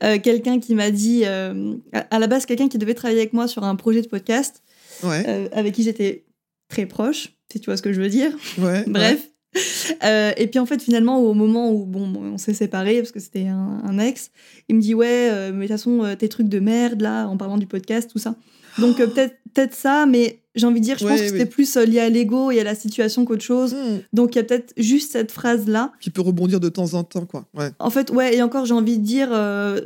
[0.24, 3.76] quelqu'un qui m'a dit, à, la base, quelqu'un qui devait travailler avec moi sur un
[3.76, 4.64] projet de podcast,
[5.04, 6.24] avec qui j'étais
[6.68, 8.32] très proche, si tu vois ce que je veux dire.
[8.58, 9.28] Bref.
[10.04, 13.20] Euh, et puis en fait, finalement, au moment où bon, on s'est séparés, parce que
[13.20, 14.30] c'était un, ex,
[14.68, 17.26] il me dit Ouais, euh, mais de toute façon, euh, tes trucs de merde, là,
[17.26, 18.34] en parlant du podcast, tout ça.
[18.78, 22.00] Donc peut-être peut ça, mais j'ai envie de dire, je pense que c'était plus lié
[22.00, 23.74] à l'ego et à la situation qu'autre chose.
[23.74, 24.00] Hmm.
[24.12, 25.92] Donc il y a peut-être juste cette phrase-là.
[25.98, 27.46] Qui peut rebondir de temps en temps, quoi.
[27.56, 27.70] Ouais.
[27.78, 29.28] En fait, ouais, et encore, j'ai envie de dire,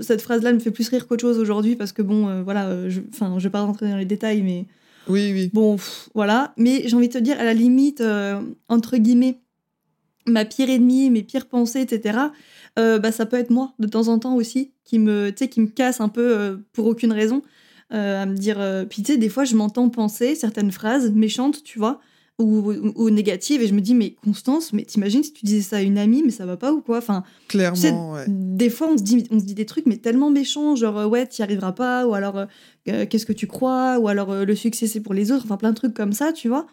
[0.00, 3.34] cette phrase-là me fait plus rire qu'autre chose aujourd'hui, parce que bon, voilà, je, enfin,
[3.38, 4.66] je vais pas rentrer dans les détails, mais.
[5.08, 5.50] Oui, oui.
[5.52, 5.76] Bon,
[6.14, 6.52] voilà.
[6.56, 8.02] Mais j'ai envie de te dire, à la limite,
[8.68, 9.38] entre guillemets,
[10.30, 12.18] ma pire ennemie, mes pires pensées, etc.,
[12.78, 15.66] euh, bah, ça peut être moi, de temps en temps aussi, qui me, qui me
[15.66, 17.42] casse un peu euh, pour aucune raison,
[17.92, 18.58] euh, à me dire...
[18.88, 22.00] puis tu sais, des fois, je m'entends penser certaines phrases méchantes, tu vois,
[22.38, 25.76] ou, ou, négatives et je me dis mais Constance mais t'imagines si tu disais ça
[25.76, 26.96] à une amie mais ça va pas ou quoi?
[26.96, 28.24] Enfin clairement ouais.
[28.28, 31.26] des fois on se dit on se dit des trucs mais tellement méchants genre ouais
[31.26, 32.46] t'y arriveras pas ou alors
[32.86, 33.98] qu'est-ce que tu crois?
[33.98, 36.48] Ou alors le succès c'est pour les autres enfin plein de trucs comme ça tu
[36.48, 36.66] vois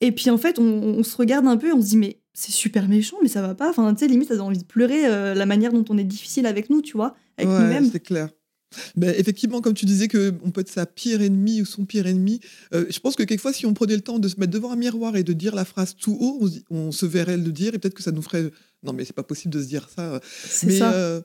[0.00, 2.21] et puis en fait on, on se regarde un peu et on se dit mais
[2.34, 4.64] c'est super méchant mais ça va pas enfin tu sais limite ça a envie de
[4.64, 8.00] pleurer la manière dont on est difficile avec nous tu vois avec ouais, nous-mêmes c'est
[8.00, 8.30] clair
[8.96, 12.06] ben, effectivement, comme tu disais que on peut être sa pire ennemi ou son pire
[12.06, 12.40] ennemi,
[12.74, 14.76] euh, je pense que quelquefois, si on prenait le temps de se mettre devant un
[14.76, 17.74] miroir et de dire la phrase tout haut, on, se, on se verrait le dire
[17.74, 18.50] et peut-être que ça nous ferait.
[18.82, 20.20] Non, mais c'est pas possible de se dire ça.
[20.24, 20.92] C'est ça.
[20.92, 21.20] Euh,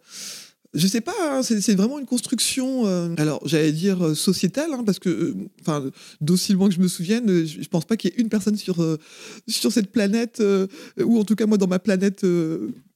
[0.74, 4.84] je sais pas, hein, c'est vraiment une construction, euh, alors j'allais dire euh, sociétale, hein,
[4.86, 5.90] parce que, enfin,
[6.22, 8.58] d'aussi loin que je me souvienne, je, je pense pas qu'il y ait une personne
[8.58, 8.98] sur, euh,
[9.48, 10.42] sur cette planète,
[11.00, 12.26] ou en tout cas moi dans ma planète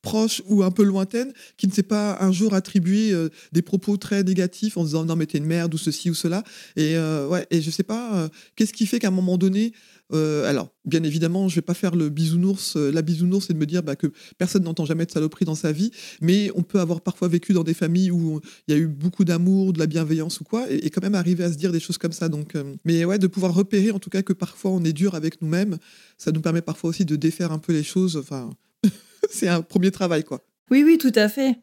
[0.02, 3.14] proche ou un peu lointaine, qui ne s'est pas un jour attribué
[3.52, 6.44] des propos très négatifs en disant non mais t'es une merde ou ceci ou cela.
[6.76, 9.74] Et ouais, et je sais pas, qu'est-ce qui fait qu'à un moment donné,
[10.14, 13.58] euh, alors, bien évidemment, je vais pas faire le bisounours, euh, la bisounours, c'est de
[13.58, 16.80] me dire bah, que personne n'entend jamais de saloperie dans sa vie, mais on peut
[16.80, 19.88] avoir parfois vécu dans des familles où il y a eu beaucoup d'amour, de la
[19.88, 22.30] bienveillance ou quoi, et, et, quand même arriver à se dire des choses comme ça.
[22.30, 25.16] Donc, euh, mais ouais, de pouvoir repérer en tout cas que parfois on est dur
[25.16, 25.78] avec nous-mêmes,
[26.18, 28.18] ça nous permet parfois aussi de défaire un peu les choses.
[28.18, 28.50] Enfin,
[29.30, 30.44] c'est un premier travail, quoi.
[30.70, 31.58] Oui, oui, tout à fait.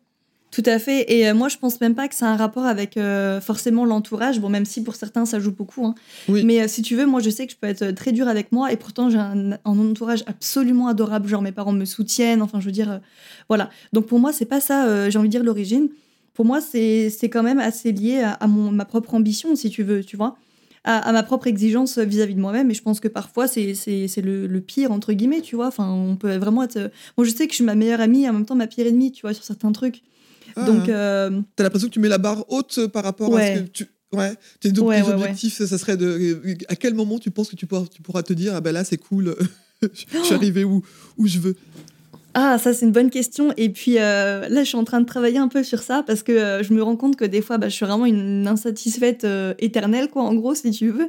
[0.50, 1.12] Tout à fait.
[1.12, 3.84] Et euh, moi, je pense même pas que ça a un rapport avec euh, forcément
[3.84, 4.40] l'entourage.
[4.40, 5.84] Bon, même si pour certains, ça joue beaucoup.
[5.84, 5.94] Hein.
[6.28, 6.42] Oui.
[6.44, 8.50] Mais euh, si tu veux, moi, je sais que je peux être très dure avec
[8.50, 8.72] moi.
[8.72, 11.28] Et pourtant, j'ai un, un, entourage absolument adorable.
[11.28, 12.40] Genre, mes parents me soutiennent.
[12.40, 13.00] Enfin, je veux dire,
[13.48, 13.68] voilà.
[13.92, 15.88] Donc, pour moi, c'est pas ça, j'ai envie de dire, l'origine.
[16.32, 19.82] Pour moi, c'est quand même assez lié à, à mon, ma propre ambition, si tu
[19.82, 20.38] veux, tu vois.
[20.84, 22.70] À, à ma propre exigence vis-à-vis -vis de moi-même.
[22.70, 23.74] Et je pense que parfois, c'est
[24.22, 25.66] le, le, pire, entre guillemets, tu vois.
[25.66, 26.90] Enfin, on peut vraiment être.
[27.18, 28.87] Moi, je sais que je suis ma meilleure amie et en même temps ma pire
[28.87, 30.02] ennemie, tu vois, sur certains trucs.
[30.56, 31.40] Ah, Donc, euh...
[31.56, 33.50] t'as l'impression que tu mets la barre haute par rapport ouais.
[33.50, 33.87] à ce que tu.
[34.12, 36.56] Ouais, tes deux ouais, ouais, objectifs, ça serait de.
[36.68, 38.82] À quel moment tu penses que tu pourras, tu pourras te dire, ah ben là,
[38.82, 39.37] c'est cool,
[39.82, 40.82] je suis arrivé où,
[41.18, 41.54] où je veux
[42.34, 43.52] ah, ça c'est une bonne question.
[43.56, 46.22] Et puis euh, là, je suis en train de travailler un peu sur ça parce
[46.22, 49.24] que euh, je me rends compte que des fois, bah, je suis vraiment une insatisfaite
[49.24, 51.08] euh, éternelle, quoi, en gros, si tu veux.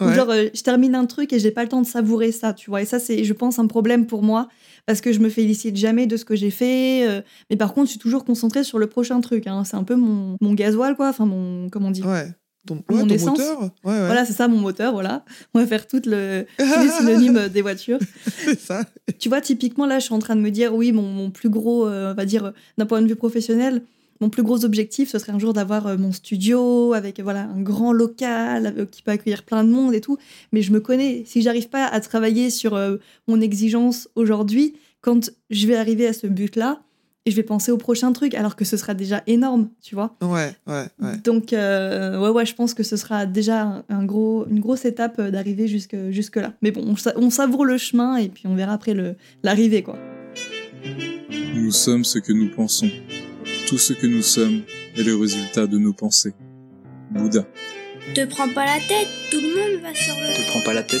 [0.00, 0.08] Ouais.
[0.08, 2.68] Ou genre, je termine un truc et j'ai pas le temps de savourer ça, tu
[2.68, 2.82] vois.
[2.82, 4.48] Et ça, c'est, je pense, un problème pour moi
[4.86, 7.06] parce que je me félicite jamais de ce que j'ai fait.
[7.08, 7.20] euh,
[7.50, 9.46] mais par contre, je suis toujours concentrée sur le prochain truc.
[9.46, 9.64] Hein.
[9.64, 11.08] C'est un peu mon, mon gasoil, quoi.
[11.10, 11.68] Enfin, mon.
[11.70, 12.02] Comment on dit?
[12.02, 12.28] Ouais.
[12.66, 13.38] Ton, Mon ouais, ton essence.
[13.38, 13.60] moteur?
[13.62, 14.06] Ouais, ouais.
[14.06, 15.24] Voilà, c'est ça mon moteur, voilà.
[15.54, 18.00] On va faire toutes le, tous les synonymes des voitures.
[18.26, 18.82] c'est ça.
[19.20, 21.48] Tu vois, typiquement, là, je suis en train de me dire, oui, mon, mon plus
[21.48, 23.82] gros, euh, on va dire, euh, d'un point de vue professionnel,
[24.20, 27.60] mon plus gros objectif, ce serait un jour d'avoir euh, mon studio avec voilà un
[27.62, 30.16] grand local euh, qui peut accueillir plein de monde et tout.
[30.52, 31.24] Mais je me connais.
[31.26, 32.96] Si j'arrive pas à travailler sur euh,
[33.28, 36.80] mon exigence aujourd'hui, quand je vais arriver à ce but-là,
[37.28, 40.16] et je vais penser au prochain truc, alors que ce sera déjà énorme, tu vois.
[40.22, 41.16] Ouais, ouais, ouais.
[41.24, 44.84] Donc, euh, ouais, ouais, je pense que ce sera déjà un, un gros, une grosse
[44.84, 46.52] étape euh, d'arriver jusque, jusque là.
[46.62, 49.82] Mais bon, on, sa- on savoure le chemin et puis on verra après le- l'arrivée,
[49.82, 49.98] quoi.
[51.56, 52.88] Nous sommes ce que nous pensons.
[53.66, 54.62] Tout ce que nous sommes
[54.96, 56.34] est le résultat de nos pensées.
[57.10, 57.44] Bouddha.
[58.14, 60.84] Te prends pas la tête, tout le monde va sur le Te prends pas la
[60.84, 61.00] tête.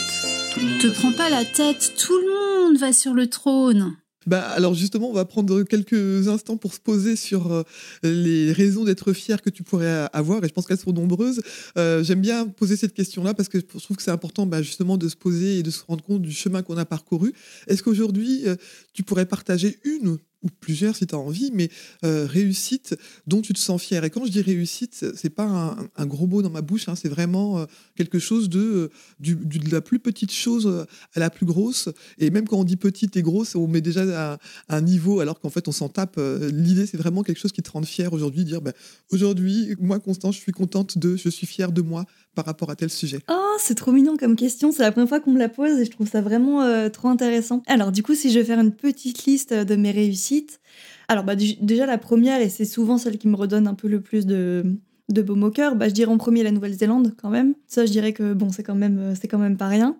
[0.52, 3.96] Tout le monde Te prends pas la tête, tout le monde va sur le trône.
[4.26, 7.62] Bah, alors justement, on va prendre quelques instants pour se poser sur euh,
[8.02, 11.42] les raisons d'être fier que tu pourrais avoir, et je pense qu'elles sont nombreuses.
[11.78, 14.98] Euh, J'aime bien poser cette question-là parce que je trouve que c'est important bah, justement
[14.98, 17.32] de se poser et de se rendre compte du chemin qu'on a parcouru.
[17.68, 18.56] Est-ce qu'aujourd'hui, euh,
[18.92, 21.70] tu pourrais partager une ou plusieurs si tu as envie, mais
[22.04, 22.96] euh, réussite
[23.26, 24.04] dont tu te sens fier.
[24.04, 27.08] Et quand je dis réussite, c'est pas un, gros mot dans ma bouche, hein, c'est
[27.08, 31.46] vraiment euh, quelque chose de, euh, du, de la plus petite chose à la plus
[31.46, 31.88] grosse.
[32.18, 35.50] Et même quand on dit petite et grosse, on met déjà un niveau alors qu'en
[35.50, 36.20] fait on s'en tape.
[36.52, 38.72] L'idée, c'est vraiment quelque chose qui te rend fier aujourd'hui, dire bah,
[39.10, 42.04] aujourd'hui, moi, Constant, je suis contente de, je suis fier de moi
[42.36, 43.18] par rapport à tel sujet.
[43.28, 44.70] Oh, c'est trop mignon comme question.
[44.70, 47.08] C'est la première fois qu'on me la pose et je trouve ça vraiment euh, trop
[47.08, 47.62] intéressant.
[47.66, 50.60] Alors, du coup, si je vais faire une petite liste de mes réussites.
[51.08, 54.00] Alors, bah, déjà, la première, et c'est souvent celle qui me redonne un peu le
[54.00, 54.64] plus de,
[55.08, 57.54] de baume au cœur, bah, je dirais en premier la Nouvelle-Zélande quand même.
[57.66, 59.96] Ça, je dirais que bon, c'est quand même, euh, quand même pas rien.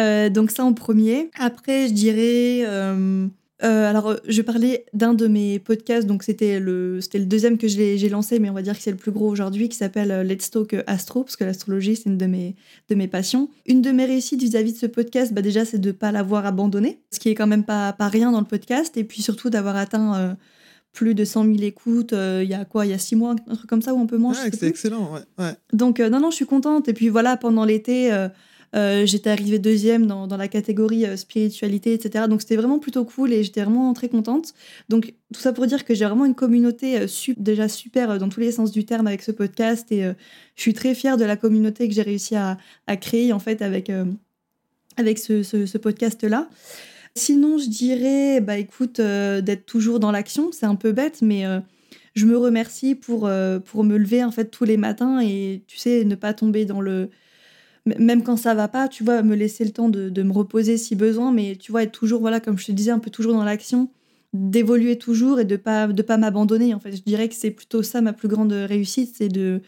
[0.00, 1.30] Euh, donc, ça en premier.
[1.38, 2.62] Après, je dirais.
[2.66, 3.28] euh,
[3.62, 7.56] euh, alors, euh, je parlais d'un de mes podcasts, donc c'était le, c'était le deuxième
[7.56, 10.10] que j'ai lancé, mais on va dire que c'est le plus gros aujourd'hui, qui s'appelle
[10.10, 12.56] euh, Let's Talk Astro, parce que l'astrologie, c'est une de mes,
[12.88, 13.48] de mes passions.
[13.66, 16.46] Une de mes réussites vis-à-vis de ce podcast, bah déjà, c'est de ne pas l'avoir
[16.46, 19.50] abandonné, ce qui est quand même pas, pas rien dans le podcast, et puis surtout
[19.50, 20.34] d'avoir atteint euh,
[20.92, 23.36] plus de 100 000 écoutes, euh, il y a quoi, il y a six mois,
[23.46, 25.20] un truc comme ça, ou un peu moins, Ouais, c'est excellent, ouais.
[25.38, 25.52] ouais.
[25.72, 26.88] Donc, non, non, je suis contente.
[26.88, 28.10] Et puis voilà, pendant l'été,
[28.74, 32.24] euh, j'étais arrivée deuxième dans, dans la catégorie euh, spiritualité, etc.
[32.28, 34.52] Donc, c'était vraiment plutôt cool et j'étais vraiment très contente.
[34.88, 37.06] Donc, tout ça pour dire que j'ai vraiment une communauté euh,
[37.36, 39.92] déjà super dans tous les sens du terme avec ce podcast.
[39.92, 40.02] Et
[40.56, 43.62] je suis très fière de la communauté que j'ai réussi à, à créer, en fait,
[43.62, 43.90] avec.
[44.96, 46.48] avec ce, ce, podcast-là.
[47.14, 50.50] Sinon, je dirais, bah écoute, d'être toujours dans l'action.
[50.52, 51.44] C'est un peu bête, mais
[52.14, 53.30] je me remercie pour,
[53.64, 56.80] pour me lever en fait tous les matins et tu sais, ne pas tomber dans
[56.80, 57.10] le
[57.86, 60.96] même quand ça va pas, tu vois, me laisser le temps de, me reposer si
[60.96, 63.44] besoin, mais tu vois, être toujours, voilà, comme je te disais, un peu toujours dans
[63.44, 63.90] l'action,
[64.32, 66.74] d'évoluer toujours et de pas de pas m'abandonner.
[66.74, 69.60] En fait, je dirais que c'est plutôt ça ma plus grande réussite, c'est de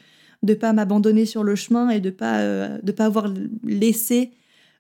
[0.42, 3.33] ne pas m'abandonner sur le chemin et de pas euh, de pas avoir
[3.64, 4.33] laissé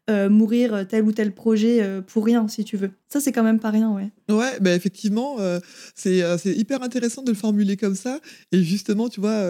[0.08, 2.92] euh, mourir tel ou tel projet euh, pour rien, si tu veux.
[3.08, 4.12] Ça, c'est quand même pas rien, ouais.
[4.28, 5.58] Ouais, bah effectivement, euh,
[5.96, 8.20] c'est hyper intéressant de le formuler comme ça.
[8.52, 9.42] Et justement, tu vois,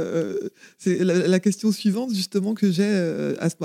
[0.79, 2.91] c'est la, question suivante, justement, que j'ai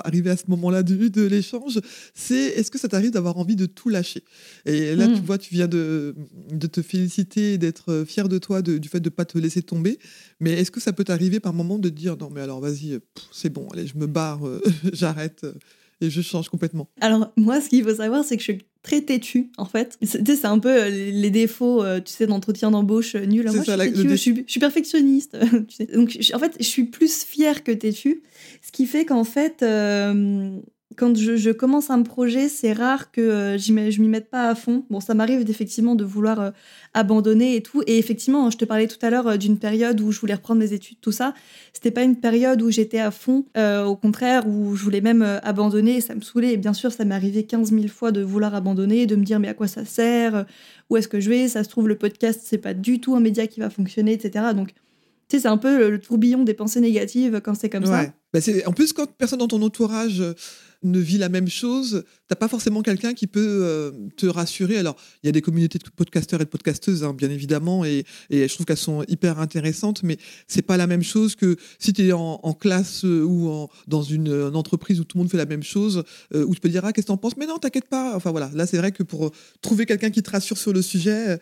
[0.04, 1.80] arrivé à ce moment-là de, de l'échange,
[2.14, 4.26] c'est est-ce que ça t'arrive d'avoir envie de tout lâcher?
[4.66, 5.26] Et là, tu mmh.
[5.26, 6.14] vois, tu viens de,
[6.52, 9.98] de te féliciter, d'être fier de toi, du fait de ne pas te laisser tomber.
[10.42, 13.00] Mais est-ce que ça peut t'arriver par moment de te dire non, mais alors vas-y,
[13.32, 14.42] c'est bon, allez, je me barre,
[14.92, 15.46] j'arrête
[16.02, 16.90] et je change complètement.
[17.00, 19.98] Alors, moi, ce qu'il faut savoir, c'est que je suis très têtue, en fait.
[20.02, 23.46] C'est un peu euh, les défauts, euh, tu sais, d'entretien d'embauche euh, nul.
[23.46, 25.38] Moi, je, suis je, suis, perfectionniste.
[25.94, 28.24] Donc, en fait, je suis plus fière que têtue.
[28.62, 29.64] Ce qui fait qu'en fait,
[30.98, 34.84] quand je, commence un projet, c'est rare que euh, je m'y mette pas à fond.
[34.90, 36.52] Bon, ça m'arrive effectivement de vouloir euh,
[36.94, 37.82] abandonner et tout.
[37.88, 40.60] Et effectivement, je te parlais tout à l'heure euh, d'une période où je voulais reprendre
[40.60, 41.34] mes études, tout ça.
[41.74, 43.46] C'était pas une période où j'étais à fond.
[43.56, 46.54] au contraire, où je voulais même abandonner et ça me saoulait.
[46.54, 49.40] Et bien sûr, ça m'est arrivé 15 000 fois de vouloir abandonner, de me dire
[49.40, 50.46] mais à quoi ça sert?
[50.90, 51.48] Où est-ce que je vais?
[51.48, 54.46] Ça se trouve, le podcast, c'est pas du tout un média qui va fonctionner, etc.
[54.56, 58.06] Donc, tu sais, c'est un peu le, tourbillon des pensées négatives quand c'est comme ça.
[58.34, 60.24] Bah en plus, quand personne dans ton entourage
[60.84, 64.78] ne vit la même chose, t'as pas forcément quelqu'un qui peut euh, te rassurer.
[64.78, 68.06] Alors, il y a des communautés de podcasteurs et de podcasteuses, hein, bien évidemment, et,
[68.30, 70.18] je trouve qu'elles sont hyper intéressantes, mais
[70.48, 74.32] c'est pas la même chose que si tu es en, classe euh, ou dans une,
[74.56, 76.94] entreprise où tout le monde fait la même chose, euh, où tu peux dire ah
[76.94, 78.16] qu'est-ce que t'en penses, mais non t'inquiète pas.
[78.16, 81.40] Enfin voilà, là c'est vrai que pour trouver quelqu'un qui te rassure sur le sujet,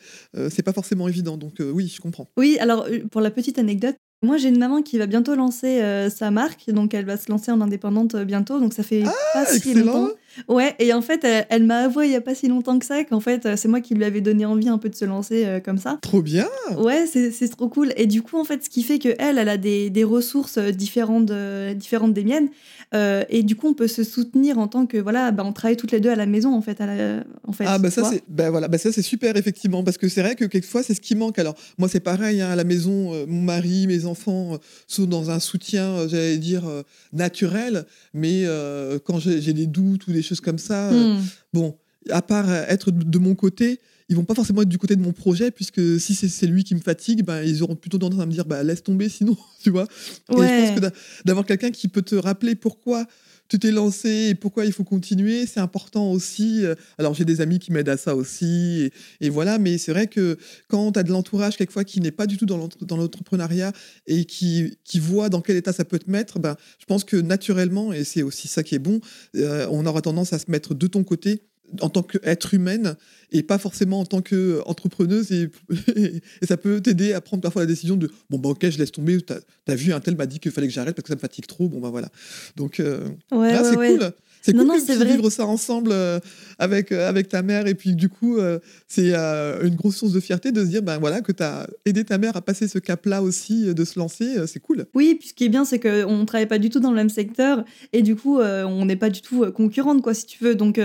[0.49, 1.37] c'est pas forcément évident.
[1.37, 2.27] Donc oui, je comprends.
[2.37, 6.09] Oui, alors pour la petite anecdote, moi, j'ai une maman qui va bientôt lancer euh,
[6.09, 9.13] sa marque, donc elle va se lancer en indépendante euh, bientôt, donc ça fait ah,
[9.33, 10.09] pas si longtemps.
[10.47, 13.03] Ouais, et en fait, elle, m'a avoué il y a pas si longtemps que ça
[13.03, 15.61] qu'en fait, euh, c'est moi qui lui avais donné envie un peu de se lancer
[15.63, 15.97] comme ça.
[16.01, 16.47] Trop bien
[16.77, 17.93] Ouais, c'est trop cool.
[17.97, 20.59] Et du coup, en fait, ce qui fait que elle, elle a des, des ressources
[20.59, 21.31] différentes,
[21.75, 22.49] différentes des miennes,
[22.93, 25.91] et du coup, on peut se soutenir en tant que voilà, bah, on travaille toutes
[25.91, 26.79] les deux à la maison en fait.
[26.81, 30.07] en fait ah bah ça c'est bah, voilà, bah, ça c'est super effectivement parce que
[30.07, 31.39] c'est vrai que quelquefois c'est ce qui manque.
[31.39, 35.39] Alors moi c'est pareil hein, à la maison, mon mari, mes enfants sont dans un
[35.39, 37.85] soutien, euh, j'allais dire, euh, naturel.
[38.13, 41.21] Mais euh, quand j'ai des doutes ou des choses comme ça, hmm.
[41.53, 41.77] bon,
[42.09, 45.13] à part être de mon côté, ils vont pas forcément être du côté de mon
[45.13, 48.31] projet, puisque si c'est lui qui me fatigue, ben, ils auront plutôt tendance à me
[48.31, 49.87] dire bah, laisse tomber sinon, tu vois.
[50.31, 50.95] Et je pense que
[51.25, 53.05] d'avoir quelqu'un qui peut te rappeler pourquoi
[53.49, 56.63] tu t'es lancé et pourquoi il faut continuer, c'est important aussi.
[56.99, 58.91] Alors j'ai des amis qui m'aident à ça aussi,
[59.21, 62.27] et, voilà, mais c'est vrai que quand tu as de l'entourage quelquefois qui n'est pas
[62.27, 63.73] du tout dans l'entrepreneuriat
[64.05, 67.17] et qui, qui voit dans quel état ça peut te mettre, ben, je pense que
[67.17, 69.01] naturellement, et c'est aussi ça qui est bon,
[69.35, 71.48] euh, on aura tendance à se mettre de ton côté
[71.81, 72.95] en tant qu'être humaine
[73.31, 75.31] et pas forcément en tant qu'entrepreneuse.
[75.31, 75.49] Et,
[75.95, 78.91] et, ça peut t'aider à prendre parfois la décision de bon, bah ok, je laisse
[78.91, 79.19] tomber.
[79.21, 81.19] T'as as vu, un tel m'a dit qu'il fallait que j'arrête parce que ça me
[81.19, 81.67] fatigue trop.
[81.67, 82.09] Bon, bah voilà.
[82.55, 84.11] Donc, euh, c'est cool.
[84.41, 86.19] C'est cool de vivre ça ensemble euh,
[86.57, 87.67] avec, euh, avec ta mère.
[87.67, 90.97] Et puis, du coup, euh, c'est une grosse source de fierté de se dire ben,
[90.97, 94.47] voilà, que tu as aidé ta mère à passer ce cap-là aussi, de se lancer.
[94.47, 94.85] c'est cool.
[94.93, 96.95] Oui, puis ce qui est bien, c'est qu'on ne travaille pas du tout dans le
[96.95, 97.63] même secteur.
[97.93, 100.55] Et du coup, on n'est pas du tout concurrente, quoi, si tu veux.
[100.55, 100.79] Donc,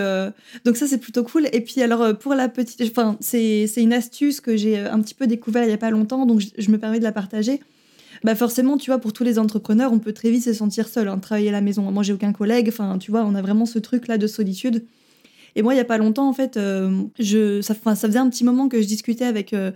[0.65, 1.49] donc ça, c'est plutôt cool.
[1.53, 2.83] Et puis, alors, pour la petite.
[2.83, 6.27] Enfin, c'est une astuce que j'ai un petit peu découvert il n'y a pas longtemps.
[6.27, 7.61] Donc, je me permets de la partager
[8.25, 11.09] bah forcément, tu vois, pour tous les entrepreneurs, on peut très vite se sentir seul,
[11.09, 11.83] hein, travailler à la maison.
[11.93, 14.87] Moi, j'ai aucun collègue, enfin, tu vois, on a vraiment ce truc-là de solitude.
[15.57, 18.31] Et moi, il y a pas longtemps, en fait, euh, je, ça, ça faisait un
[18.31, 19.73] petit moment que je discutais avec euh,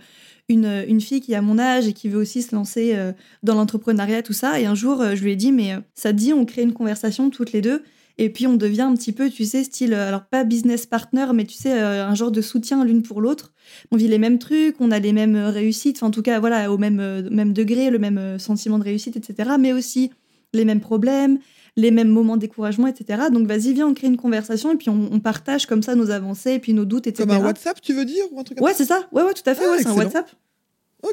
[0.49, 3.53] une, une, fille qui a mon âge et qui veut aussi se lancer euh, dans
[3.53, 4.59] l'entrepreneuriat, tout ça.
[4.59, 7.29] Et un jour, je lui ai dit, mais ça te dit, on crée une conversation
[7.29, 7.83] toutes les deux?
[8.21, 11.45] Et puis on devient un petit peu, tu sais, style, alors pas business partner, mais
[11.45, 13.53] tu sais, un genre de soutien l'une pour l'autre
[13.91, 16.39] on vit les mêmes trucs, on a les mêmes euh, réussites, enfin, en tout cas,
[16.39, 19.51] voilà, au même, euh, même degré, le même euh, sentiment de réussite, etc.
[19.59, 20.11] Mais aussi
[20.53, 21.39] les mêmes problèmes,
[21.75, 23.23] les mêmes moments de découragement, etc.
[23.31, 26.53] Donc, vas-y, viens, on crée une conversation et puis on, partage comme ça nos avancées
[26.53, 27.27] et puis nos doutes, etc.
[27.27, 29.07] Comme un WhatsApp, tu veux dire ou un truc Ouais, c'est ça.
[29.11, 29.63] Ouais, ouais, tout à fait.
[29.65, 30.29] Ah, ouais, c'est un WhatsApp.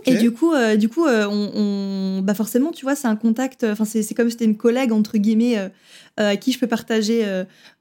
[0.06, 3.62] Et du coup, euh, du coup, euh, on, bah forcément, tu vois, c'est un contact.
[3.62, 5.70] Enfin, c'est comme si c'était une collègue entre guillemets
[6.18, 7.24] euh, à qui je peux partager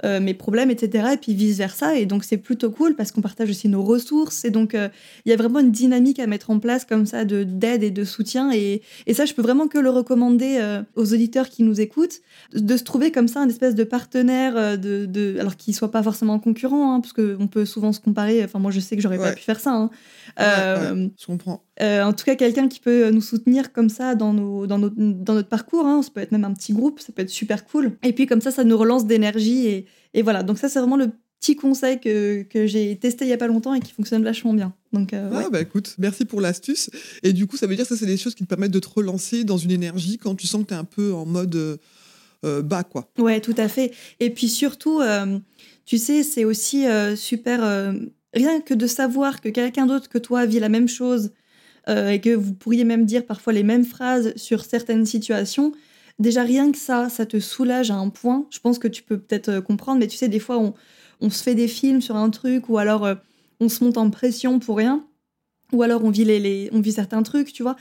[0.03, 1.09] mes problèmes, etc.
[1.13, 1.95] Et puis vice versa.
[1.95, 4.45] Et donc, c'est plutôt cool parce qu'on partage aussi nos ressources.
[4.45, 7.43] Et donc, il y a vraiment une dynamique à mettre en place comme ça de
[7.43, 8.51] d'aide et de soutien.
[8.53, 10.59] Et, et, ça, je peux vraiment que le recommander
[10.95, 12.21] aux auditeurs qui nous écoutent
[12.53, 16.03] de se trouver comme ça un espèce de partenaire, de, de alors qu'il soit pas
[16.03, 18.43] forcément concurrent, hein, parce qu'on peut souvent se comparer.
[18.43, 19.73] Enfin, moi, je sais que j'aurais pas pu faire ça.
[19.73, 19.89] Hein.
[20.37, 21.63] je comprends.
[21.81, 24.95] Euh, en tout cas, quelqu'un qui peut nous soutenir comme ça dans, nos, dans, notre,
[24.97, 25.85] dans notre parcours.
[25.85, 26.01] Hein.
[26.01, 27.97] Ça peut être même un petit groupe, ça peut être super cool.
[28.03, 29.67] Et puis comme ça, ça nous relance d'énergie.
[29.67, 33.29] Et, et, voilà, donc ça, c'est vraiment le petit conseil que, que j'ai testé il
[33.29, 34.73] y a pas longtemps et qui fonctionne vachement bien.
[34.93, 36.89] Donc, euh, ah bah écoute, merci pour l'astuce.
[37.23, 38.79] Et du coup, ça veut dire que ça, c'est des choses qui te permettent de
[38.79, 41.55] te relancer dans une énergie quand tu sens que tu es un peu en mode
[41.55, 43.11] euh, bas, quoi.
[43.17, 43.91] Ouais, tout à fait.
[44.19, 45.01] Et puis surtout,
[45.85, 46.85] tu sais, c'est aussi
[47.15, 47.93] super...
[48.33, 51.31] rien que de savoir que quelqu'un d'autre que toi vit la même chose
[51.87, 55.71] euh, et que vous pourriez même dire parfois les mêmes phrases sur certaines situations,
[56.19, 58.45] déjà rien que ça, ça te soulage à un point.
[58.49, 60.73] Je pense que tu peux peut-être euh, comprendre, mais tu sais, des fois, on,
[61.21, 63.15] on, se fait des films sur un truc ou alors euh,
[63.59, 65.05] on se monte en pression pour rien.
[65.73, 67.75] Ou alors on vit, les, les, on vit certains trucs, tu vois.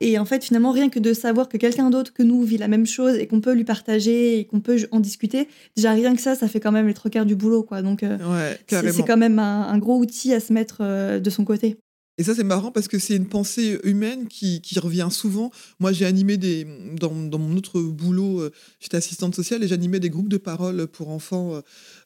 [0.00, 2.66] Et en fait, finalement, rien que de savoir que quelqu'un d'autre que nous vit la
[2.66, 5.46] même chose et qu'on peut lui partager et qu'on peut en discuter,
[5.76, 7.80] déjà rien que ça, ça fait quand même les trois quarts du boulot, quoi.
[7.80, 11.78] Donc, ouais, c'est quand même un, un, gros outil à se mettre de son côté.
[12.18, 15.52] Et ça, c'est marrant parce que c'est une pensée humaine qui, revient souvent.
[15.78, 16.66] Moi, j'ai animé des.
[16.98, 20.88] Dans, dans, mon autre boulot, euh, j'étais assistante sociale et j'animais des groupes de parole
[20.88, 21.60] pour enfants euh,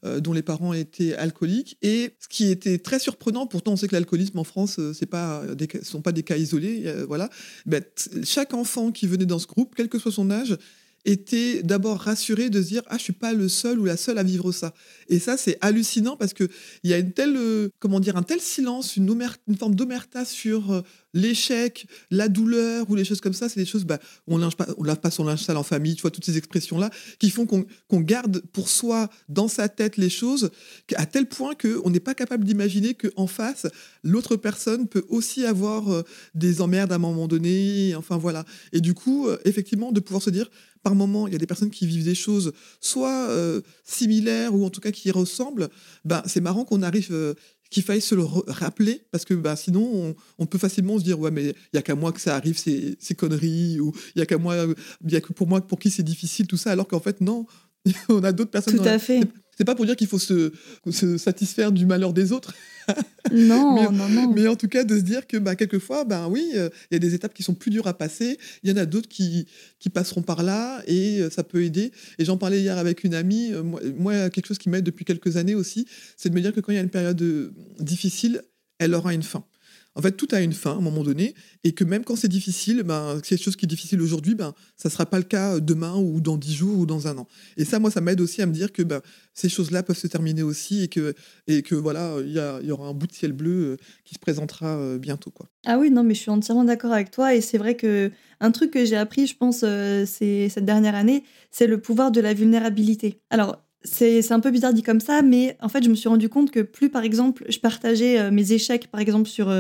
[0.05, 1.79] euh, dont les parents étaient alcooliques.
[1.81, 5.83] Et ce qui était très surprenant, pourtant, on sait que l'alcoolisme en France, ce ne
[5.83, 7.31] sont pas des cas isolés, voilà.
[7.65, 7.83] Ben,
[8.23, 10.59] chaque enfant qui venait dans ce groupe, quel que soit son âge,
[11.05, 14.19] était d'abord rassuré de se dire ah je suis pas le seul ou la seule
[14.19, 14.73] à vivre ça.
[15.09, 16.49] Et ça c'est hallucinant parce que
[16.85, 19.09] il y a une telle euh, comment dire un tel silence une,
[19.49, 23.49] une forme d'omerta sur euh, l'échec la douleur ou les choses comme ça.
[23.49, 25.97] C'est des choses bah, on linge pas on lave pas son linge sale en famille
[25.97, 29.97] tu vois toutes ces expressions là qui font qu'on garde pour soi dans sa tête
[29.97, 30.51] les choses
[30.95, 33.67] à tel point que on n'est pas capable d'imaginer que en face
[34.05, 38.45] l'autre personne peut aussi avoir euh, des emmerdes à un moment donné enfin voilà.
[38.73, 40.49] Et du coup effectivement de pouvoir se dire
[40.83, 44.65] par moment, il y a des personnes qui vivent des choses soit euh, similaires ou
[44.65, 45.69] en tout cas qui ressemblent,
[46.05, 47.35] ben, c'est marrant qu'on arrive, euh,
[47.71, 51.31] qu'il faille se le rappeler parce que ben, sinon, on, peut facilement se dire ouais,
[51.31, 54.23] mais il y a qu'à moi que ça arrive ces, ces conneries ou il y
[54.23, 54.57] a qu'à moi,
[55.05, 57.21] il y a que pour moi pour qui c'est difficile tout ça, alors qu'en fait
[57.21, 57.47] non,
[58.09, 58.77] on a d'autres personnes.
[58.77, 59.21] Tout à fait.
[59.57, 60.53] C'est pas pour dire qu'il faut se,
[60.91, 62.55] se, satisfaire du malheur des autres.
[63.33, 64.33] non, mais, non, non.
[64.33, 66.97] Mais en tout cas, de se dire que bah, quelquefois, ben oui, euh, il y
[66.97, 68.39] a des étapes qui sont plus dures à passer.
[68.63, 69.47] Il y en a d'autres qui,
[69.79, 71.93] qui passeront par là et euh, ça peut aider.
[72.19, 73.53] Et j'en parlais hier avec une amie.
[73.53, 75.87] Euh, moi, moi, quelque chose qui m'aide depuis quelques années aussi,
[76.17, 78.43] c'est de me dire que quand il y a une période difficile,
[78.79, 79.45] elle aura une fin.
[79.95, 82.29] En fait, tout a une fin à un moment donné, et que même quand c'est
[82.29, 85.61] difficile, ben, quelque chose qui est difficile aujourd'hui, ben, ça ne sera pas le cas
[85.61, 87.29] demain ou dans dix jours ou dans un an.
[87.57, 89.03] Et ça, moi, ça m'aide aussi à me dire que ben,
[89.35, 91.15] ces choses-là peuvent se terminer aussi, et que,
[91.47, 94.77] et que voilà, il y, aura un bout de ciel bleu euh, qui se présentera
[94.79, 95.31] euh, bientôt.
[95.31, 95.47] Quoi.
[95.67, 98.51] Ah oui, non, mais je suis entièrement d'accord avec toi, et c'est vrai que un
[98.51, 102.35] truc que j'ai appris, je pense, euh, cette dernière année, c'est le pouvoir de la
[102.35, 103.21] vulnérabilité.
[103.31, 106.29] Alors, c'est un peu bizarre dit comme ça, mais en fait, je me suis rendu
[106.29, 109.53] compte que plus, par exemple, je partageais mes échecs, par exemple, sur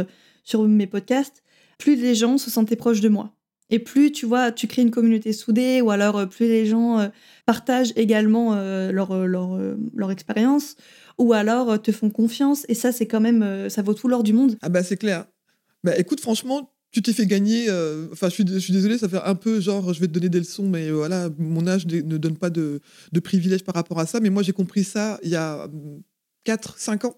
[0.44, 1.42] sur mes podcasts,
[1.78, 3.34] plus les gens se sentaient proches de moi.
[3.70, 6.98] Et plus tu vois, tu crées une communauté soudée, ou alors euh, plus les gens
[6.98, 7.08] euh,
[7.46, 9.58] partagent également euh, leur, leur,
[9.94, 10.76] leur expérience,
[11.18, 12.66] ou alors te font confiance.
[12.68, 14.58] Et ça, c'est quand même, ça vaut tout l'or du monde.
[14.62, 15.26] Ah bah c'est clair.
[15.84, 17.70] Bah écoute, franchement, tu t'es fait gagner.
[18.12, 20.28] Enfin, je suis, je suis désolé, ça fait un peu genre, je vais te donner
[20.28, 22.80] des leçons, mais voilà, mon âge ne donne pas de,
[23.12, 24.20] de privilèges par rapport à ça.
[24.20, 25.68] Mais moi, j'ai compris ça il y a
[26.46, 27.16] 4-5 ans.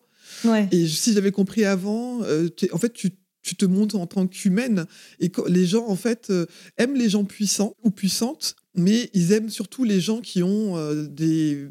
[0.73, 3.11] Et si j'avais compris avant, euh, en fait, tu,
[3.45, 4.87] tu, te montres en tant qu'humaine.
[5.21, 6.47] Et les gens, en fait, euh,
[6.79, 11.07] aiment les gens puissants ou puissantes, mais ils aiment surtout les gens qui ont euh,
[11.07, 11.69] des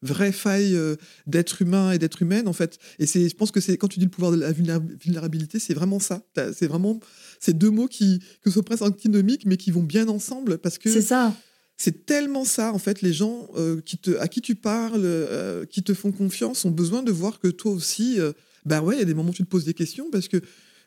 [0.00, 0.78] vraies failles
[1.26, 2.78] d'être humain et d'être humaine, en fait.
[2.98, 5.74] Et c'est, je pense que c'est quand tu dis le pouvoir de la vulnérabilité, c'est
[5.74, 6.22] vraiment ça.
[6.54, 7.00] C'est vraiment
[7.40, 10.90] ces deux mots qui que sont presque antinomiques, mais qui vont bien ensemble parce que
[10.90, 11.34] c'est ça.
[11.78, 15.66] C'est tellement ça, en fait, les gens euh, qui te, à qui tu parles, euh,
[15.66, 18.32] qui te font confiance, ont besoin de voir que toi aussi, euh,
[18.64, 20.38] bah ouais, il y a des moments où tu te poses des questions parce que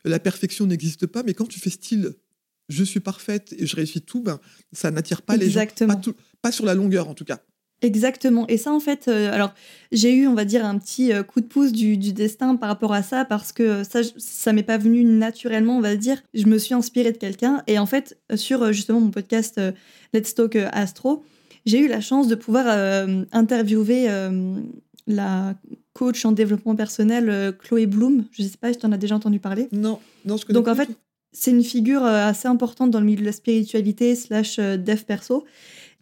[0.04, 2.14] la perfection n'existe pas, mais quand tu fais style
[2.70, 4.40] je suis parfaite et je réussis tout, ben,
[4.72, 5.66] ça n'attire pas les gens.
[5.76, 6.00] Pas,
[6.40, 7.40] pas sur la longueur, en tout cas.
[7.82, 8.46] Exactement.
[8.48, 9.54] Et ça, en fait, euh, alors
[9.90, 12.92] j'ai eu, on va dire, un petit euh, coup de pouce du, destin par rapport
[12.92, 16.22] à ça, parce que ça, ça m'est pas venu naturellement, on va dire.
[16.34, 17.62] Je me suis inspirée de quelqu'un.
[17.66, 19.72] Et en fait, sur justement mon podcast euh,
[20.12, 21.24] Let's Talk Astro,
[21.66, 22.66] j'ai eu la chance de pouvoir
[23.32, 24.08] interviewer
[25.06, 25.54] la
[26.00, 28.24] coach en développement personnel Chloé Bloom.
[28.32, 29.68] Je sais pas si tu en as déjà entendu parler.
[29.70, 30.88] Non, non, je connais Donc pas en fait,
[31.32, 35.44] c'est une figure assez importante dans le milieu de la spiritualité slash dev perso.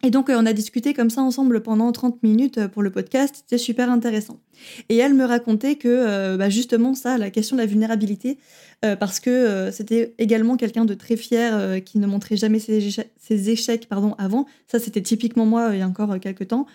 [0.01, 3.35] Et donc, on a discuté comme ça ensemble pendant 30 minutes pour le podcast.
[3.39, 4.39] C'était super intéressant.
[4.87, 8.37] Et elle me racontait que, bah, justement, ça, la question de la vulnérabilité,
[8.81, 12.79] parce que c'était également quelqu'un de très fier qui ne montrait jamais ses,
[13.19, 14.45] ses échecs pardon, avant.
[14.67, 16.65] Ça, c'était typiquement moi il y a encore quelques temps.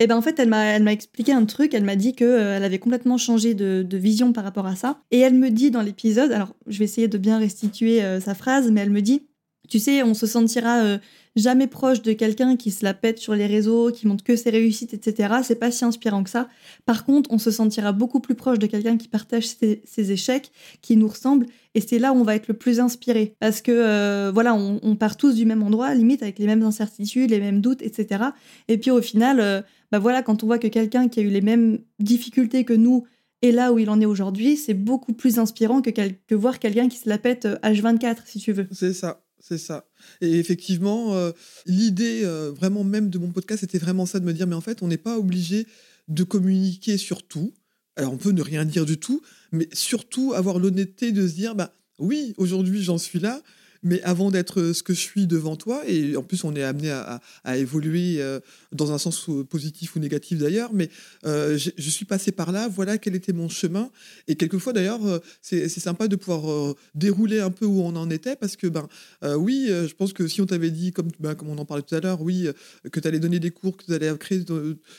[0.00, 1.74] Et ben en fait, elle m'a, expliqué un truc.
[1.74, 5.00] Elle m'a dit que euh, avait complètement changé de, vision par rapport à ça.
[5.10, 8.34] Et elle me dit dans l'épisode, alors je vais essayer de bien restituer euh, sa
[8.34, 9.28] phrase, mais elle me dit,
[9.68, 10.98] tu sais, on se sentira euh,
[11.36, 14.50] jamais proche de quelqu'un qui se la pète sur les réseaux, qui montre que ses
[14.50, 15.34] réussites, etc.
[15.42, 16.48] C'est pas si inspirant que ça.
[16.86, 20.96] Par contre, on se sentira beaucoup plus proche de quelqu'un qui partage ses, échecs, qui
[20.96, 23.34] nous ressemble, et c'est là où on va être le plus inspiré.
[23.40, 27.30] Parce que euh, voilà, on, part tous du même endroit, limite avec les mêmes incertitudes,
[27.30, 28.24] les mêmes doutes, etc.
[28.68, 31.40] Et puis au final, bah voilà, quand on voit que quelqu'un qui a eu les
[31.40, 33.06] mêmes difficultés que nous
[33.42, 36.88] est là où il en est aujourd'hui, c'est beaucoup plus inspirant que, que voir quelqu'un
[36.88, 38.66] qui se la pète H24, euh, si tu veux.
[38.72, 39.22] C'est ça.
[39.40, 39.86] C'est ça.
[40.20, 41.30] Et effectivement, euh,
[41.64, 44.60] l'idée euh, vraiment même de mon podcast, c'était vraiment ça, de me dire, mais en
[44.60, 45.66] fait, on n'est pas obligé
[46.08, 47.54] de communiquer sur tout.
[47.96, 49.22] Alors, on peut ne rien dire du tout,
[49.52, 53.40] mais surtout avoir l'honnêteté de se dire, bah oui, aujourd'hui, j'en suis là,
[53.82, 56.90] mais avant d'être ce que je suis devant toi, et en plus on est amené
[56.90, 57.20] à,
[57.56, 58.40] évoluer euh,
[58.72, 60.90] dans un sens positif ou négatif d'ailleurs, mais
[61.24, 63.90] euh, je suis passé par là, voilà quel était mon chemin,
[64.26, 68.36] et quelquefois d'ailleurs euh, c'est sympa de pouvoir dérouler un peu où on en était,
[68.36, 68.88] parce que ben
[69.36, 71.94] oui, je pense que si on t'avait dit, comme, ben, comme on en parlait tout
[71.94, 72.48] à l'heure, oui,
[72.90, 74.44] que tu allais donner des cours, que tu allais créer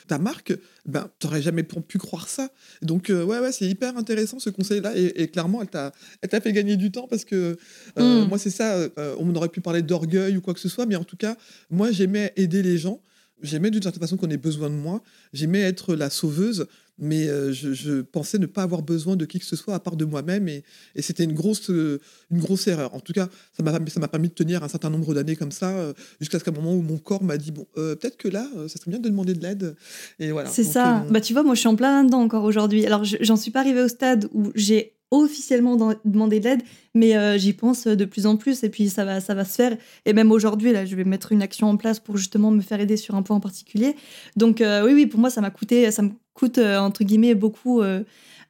[0.08, 0.52] ta marque,
[0.86, 2.48] ben tu n'aurais jamais pu croire ça.
[2.82, 6.90] Donc ouais, ouais c'est hyper intéressant ce conseil-là, et, clairement elle t'a fait gagner du
[6.90, 7.56] temps, parce que
[7.96, 8.28] mmh.
[8.28, 10.96] moi c'est ça euh, on aurait pu parler d'orgueil ou quoi que ce soit, mais
[10.96, 11.36] en tout cas,
[11.70, 13.00] moi, j'aimais aider les gens.
[13.42, 15.02] J'aimais d'une certaine façon qu'on ait besoin de moi.
[15.32, 16.66] J'aimais être la sauveuse,
[16.98, 19.96] mais euh, je, pensais ne pas avoir besoin de qui que ce soit à part
[19.96, 20.46] de moi-même.
[20.46, 20.62] Et,
[20.98, 22.00] c'était une grosse, euh,
[22.30, 22.94] une grosse erreur.
[22.94, 26.38] En tout cas, ça m'a permis de tenir un certain nombre d'années comme ça, jusqu'à
[26.38, 28.90] ce qu'à un moment où mon corps m'a dit bon, peut-être que là, ça serait
[28.90, 29.74] bien de demander de l'aide.
[30.18, 30.50] Et voilà.
[30.50, 31.06] C'est ça.
[31.10, 32.84] Bah, tu vois, moi, je suis en plein dedans encore aujourd'hui.
[32.84, 36.62] Alors, j'en suis pas arrivée au stade où j'ai officiellement demander de l'aide,
[36.94, 39.54] mais euh, j'y pense de plus en plus et puis ça va, ça va se
[39.54, 39.76] faire.
[40.06, 42.80] Et même aujourd'hui, là, je vais mettre une action en place pour justement me faire
[42.80, 43.96] aider sur un point en particulier.
[44.36, 47.34] Donc euh, oui, oui, pour moi, ça m'a coûté, ça me coûte euh, entre guillemets
[47.34, 47.82] beaucoup.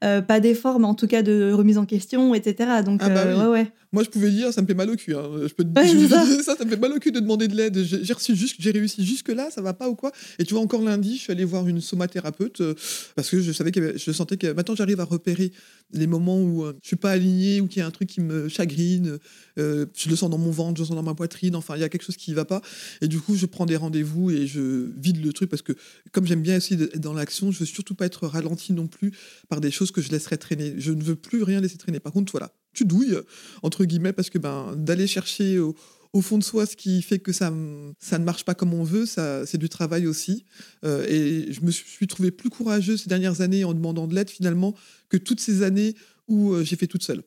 [0.01, 2.83] pas d'efforts, mais en tout cas de remise en question, etc.
[2.85, 3.73] Donc, ah bah ouais, ouais.
[3.93, 5.15] Moi, je pouvais dire, ça me fait mal au cul.
[5.15, 5.29] Hein.
[5.43, 6.57] Je peux te dire ça.
[6.57, 7.83] ça, me fait mal au cul de demander de l'aide.
[7.83, 10.13] J'ai reçu juste, j'ai réussi jusque là, ça va pas ou quoi?
[10.39, 12.75] Et tu vois, encore lundi, je suis allé voir une somathérapeute euh,
[13.17, 15.53] parce que je savais que je sentais que maintenant j'arrive à repérer
[15.93, 18.21] les moments où euh, je suis pas aligné ou qu'il y a un truc qui
[18.21, 19.19] me chagrine.
[19.59, 21.57] Euh, je le sens dans mon ventre, je le sens dans ma poitrine.
[21.57, 22.63] Enfin, il y a quelque chose qui va pas.
[23.01, 25.73] Et du coup, je prends des rendez-vous et je vide le truc parce que
[26.13, 29.13] comme j'aime bien aussi être dans l'action, je veux surtout pas être ralenti non plus
[29.49, 30.75] par des choses que je laisserais traîner.
[30.79, 31.99] Je ne veux plus rien laisser traîner.
[31.99, 33.19] Par contre, voilà, tu douilles,
[33.63, 35.75] entre guillemets, parce que ben, d'aller chercher au,
[36.21, 37.53] fond de soi ce qui fait que ça,
[37.99, 40.45] ça ne marche pas comme on veut, ça, c'est du travail aussi.
[40.85, 44.31] Euh, et je me suis trouvé plus courageux ces dernières années en demandant de l'aide
[44.31, 44.75] finalement
[45.09, 45.95] que toutes ces années
[46.29, 47.23] où euh, j'ai fait toute seule.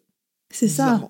[0.52, 1.10] C'est ça.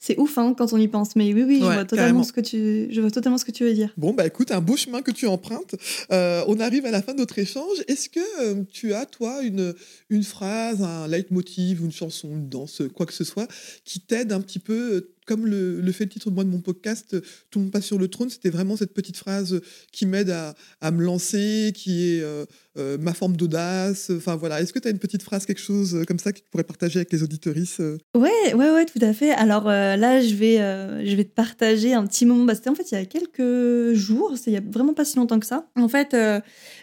[0.00, 2.40] C'est ouf hein, quand on y pense, mais oui, oui, je, vois totalement ce que
[2.40, 3.92] tu, je vois totalement ce que tu veux dire.
[3.96, 5.74] Bon, bah écoute, un beau chemin que tu empruntes.
[6.12, 7.82] Euh, on arrive à la fin de notre échange.
[7.88, 9.74] Est-ce que euh, tu as, toi, une,
[10.08, 13.48] une phrase, un leitmotiv, une chanson, une danse, quoi que ce soit,
[13.84, 16.60] qui t'aide un petit peu euh, comme le, fait le titre de moi de mon
[16.60, 17.16] podcast,
[17.50, 19.60] Tout le monde passe sur le trône, c'était vraiment cette petite phrase
[19.92, 22.22] qui m'aide à, à, me lancer, qui est
[22.78, 24.10] euh, ma forme d'audace.
[24.16, 26.38] Enfin voilà, est-ce que tu as une petite phrase, quelque chose euh, comme ça que
[26.38, 27.98] tu pourrais partager avec les auditorices euh?
[28.16, 29.32] Ouais, ouais, ouais, tout à fait.
[29.32, 30.56] Alors là, je vais,
[31.04, 32.44] je vais te partager un petit moment.
[32.44, 35.04] Bah, C'était en fait il y a quelques jours, c'est il y a vraiment pas
[35.04, 35.68] si longtemps que ça.
[35.76, 36.16] En fait,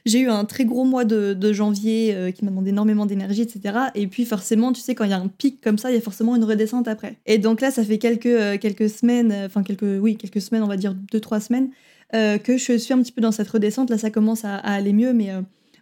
[0.05, 3.77] j'ai eu un très gros mois de, de janvier qui m'a demandé énormément d'énergie, etc.
[3.95, 5.97] Et puis forcément, tu sais, quand il y a un pic comme ça, il y
[5.97, 7.17] a forcément une redescente après.
[7.25, 8.25] Et donc là, ça fait quelques,
[8.59, 11.69] quelques semaines, enfin quelques, oui, quelques semaines, on va dire deux, trois semaines.
[12.11, 13.89] que je suis un petit peu dans cette redescente.
[13.89, 15.31] Là, ça commence à, aller mieux, mais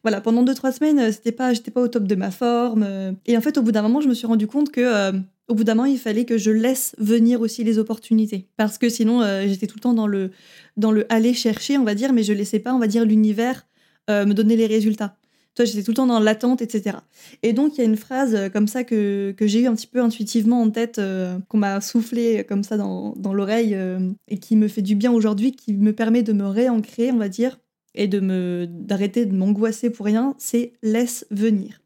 [0.03, 2.83] voilà, pendant deux, trois semaines, euh, c'était pas, j'étais pas au top de ma forme.
[2.85, 3.13] Euh.
[3.25, 5.13] Et en fait, au bout d'un moment, je me suis rendu compte que, euh,
[5.47, 8.49] au bout d'un moment, il fallait que je laisse venir aussi les opportunités.
[8.57, 10.31] Parce que sinon, j'étais tout le temps dans le,
[10.77, 13.65] dans le aller chercher, on va dire, mais je laissais pas, on va dire, l'univers
[14.09, 15.17] me donner les résultats.
[15.55, 16.97] Toi, j'étais tout le temps dans l'attente, etc.
[17.43, 19.87] Et donc, il y a une phrase comme ça que, que j'ai eu un petit
[19.87, 20.99] peu intuitivement en tête,
[21.47, 23.77] qu'on m'a soufflé comme ça dans, dans l'oreille,
[24.27, 27.29] et qui me fait du bien aujourd'hui, qui me permet de me réancrer, on va
[27.29, 27.59] dire,
[27.95, 31.81] et de me d'arrêter de m'angoisser pour rien, c'est laisse venir.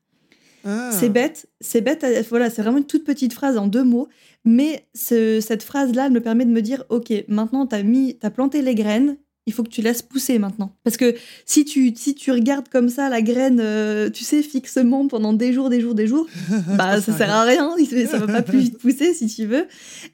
[0.66, 0.92] Ah.
[0.92, 4.08] C'est bête, c'est bête, euh, voilà, c'est vraiment une toute petite phrase en deux mots,
[4.44, 8.62] mais cette phrase-là me permet de me dire, ok, maintenant tu as mis, as planté
[8.62, 9.18] les graines,
[9.48, 10.74] il faut que tu laisses pousser maintenant.
[10.84, 15.08] Parce que si tu, si tu regardes comme ça la graine, euh, tu sais, fixement
[15.08, 16.28] pendant des jours, des jours, des jours,
[16.78, 17.74] bah ça sert à rien,
[18.12, 19.66] ça va pas plus vite pousser si tu veux.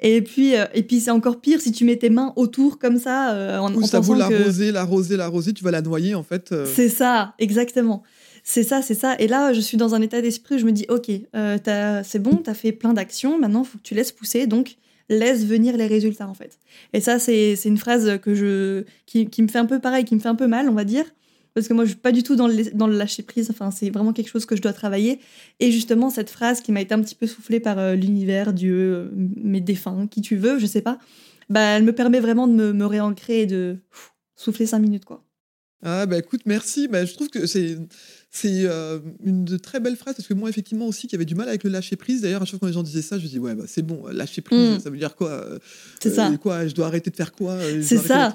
[0.01, 2.99] Et puis, euh, et puis c'est encore pire si tu mets tes mains autour comme
[2.99, 4.19] ça euh, en, Ou ça vaut que...
[4.19, 6.53] l'arroser, l'arroser, l'arroser, tu vas la noyer en fait.
[6.73, 8.03] C'est ça, exactement.
[8.43, 9.15] C'est ça, c'est ça.
[9.17, 11.09] Et là, je suis dans un état d'esprit où je me dis, ok,
[12.03, 14.45] c'est bon, tu as fait plein d'actions, maintenant, il faut que tu laisses pousser.
[14.45, 14.75] Donc,
[15.09, 16.57] laisse venir les résultats en fait.
[16.93, 20.19] Et ça, c'est une phrase que je, qui, me fait un peu pareil, qui me
[20.19, 21.05] fait un peu mal, on va dire,
[21.53, 23.49] parce que moi, je suis pas du tout dans le, dans le lâcher prise.
[23.51, 25.19] Enfin, c'est vraiment quelque chose que je dois travailler.
[25.59, 28.75] Et justement, cette phrase qui m'a été un petit peu soufflée par euh, l'univers, Dieu,
[28.75, 30.97] euh, mes défunts, qui tu veux, je sais pas,
[31.49, 33.77] bah, elle me permet vraiment de me, me réancrer et de
[34.35, 35.23] souffler cinq minutes, quoi.
[35.85, 36.87] Ah bah écoute, merci.
[36.87, 37.77] Bah, je trouve que c'est
[38.35, 41.35] c'est euh, une de très belles phrases parce que moi effectivement aussi qui avait du
[41.35, 42.21] mal avec le lâcher prise.
[42.21, 44.07] D'ailleurs, à chaque fois quand les gens disaient ça, je dis ouais bah, c'est bon,
[44.07, 44.79] lâcher prise, mm.
[44.79, 45.59] ça veut dire quoi euh,
[46.01, 46.31] C'est ça.
[46.31, 48.33] Euh, quoi Je dois arrêter de faire quoi C'est ça.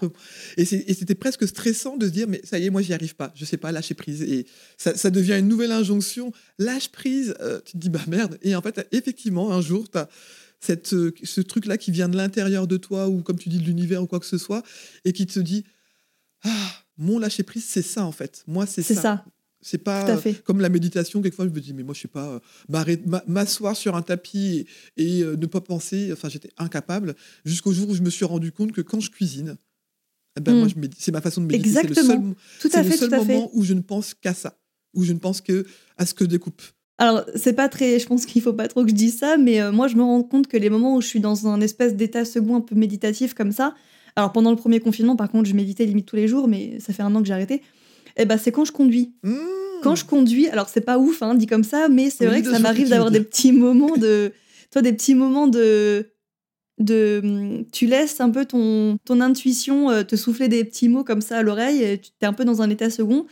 [0.56, 3.32] Et c'était presque stressant de se dire mais ça y est, moi j'y arrive pas,
[3.34, 4.46] je sais pas lâcher prise et
[4.76, 6.32] ça, ça devient une nouvelle injonction.
[6.58, 7.34] Lâche prise.
[7.64, 8.38] tu te dis bah merde.
[8.42, 10.08] Et en fait effectivement un jour tu as
[10.60, 13.64] cette, ce truc là qui vient de l'intérieur de toi ou comme tu dis de
[13.64, 14.62] l'univers ou quoi que ce soit
[15.04, 15.64] et qui te dit
[16.44, 18.44] ah mon lâcher prise, c'est ça en fait.
[18.46, 19.00] Moi, c'est ça.
[19.00, 19.24] ça.
[19.60, 20.06] C'est pas
[20.44, 21.20] comme la méditation.
[21.20, 22.96] Quelquefois, je me dis, mais moi, je sais pas, euh,
[23.26, 26.10] m'asseoir sur un tapis et, euh, ne pas penser.
[26.12, 29.56] Enfin, j'étais incapable jusqu'au jour où je me suis rendu compte que quand je cuisine,
[30.36, 30.90] eh ben, moi, hmm.
[30.96, 31.70] c'est ma façon de méditer.
[31.70, 31.94] Exactement.
[31.94, 34.56] C'est le seul, tout à fait, le seul moment où je ne pense qu'à ça,
[34.94, 36.62] où je ne pense que à ce que je découpe.
[36.98, 37.98] Alors, c'est pas très.
[37.98, 40.02] Je pense qu'il faut pas trop que je dise ça, mais euh, moi, je me
[40.02, 42.74] rends compte que les moments où je suis dans un espèce d'état second un peu
[42.74, 43.74] méditatif comme ça,
[44.16, 46.92] alors pendant le premier confinement, par contre, je méditais limite tous les jours, mais ça
[46.92, 47.54] fait un an que j'ai arrêté.
[47.54, 49.12] Et eh ben, c'est quand je conduis.
[49.22, 49.36] Mmh.
[49.82, 52.50] Quand je conduis, alors c'est pas ouf, hein, dit comme ça, mais c'est vrai que
[52.50, 54.32] ça m'arrive d'avoir des petits moments de,
[54.72, 56.10] toi, des petits moments de,
[56.78, 61.20] de, tu laisses un peu ton, ton intuition euh, te souffler des petits mots comme
[61.20, 63.26] ça à l'oreille, et tu es un peu dans un état second.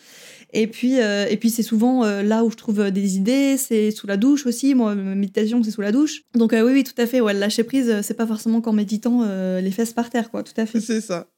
[0.58, 3.58] Et puis, euh, et puis c'est souvent euh, là où je trouve euh, des idées,
[3.58, 4.74] c'est sous la douche aussi.
[4.74, 6.22] Moi, méditation, c'est sous la douche.
[6.34, 7.20] Donc oui, oui, tout à fait.
[7.20, 9.22] Ouais, lâcher prise, c'est pas forcément qu'en méditant
[9.60, 10.42] les fesses par terre, quoi.
[10.42, 10.80] Tout à fait.
[10.80, 11.28] C'est ça.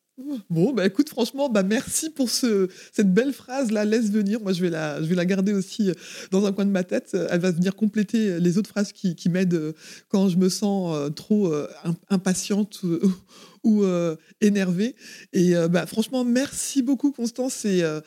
[0.50, 4.40] Bon, bah écoute, franchement, bah merci pour ce, cette belle phrase là, laisse venir.
[4.40, 5.90] Moi, je vais, la, je vais la garder aussi
[6.30, 7.16] dans un coin de ma tête.
[7.30, 9.74] Elle va venir compléter les autres phrases qui, qui m'aident
[10.08, 11.52] quand je me sens trop
[12.08, 12.82] impatiente
[13.64, 14.94] ou euh, énervé.
[15.32, 17.54] Et euh, bah, franchement, merci beaucoup, Constance.
[17.54, 18.00] C'est euh,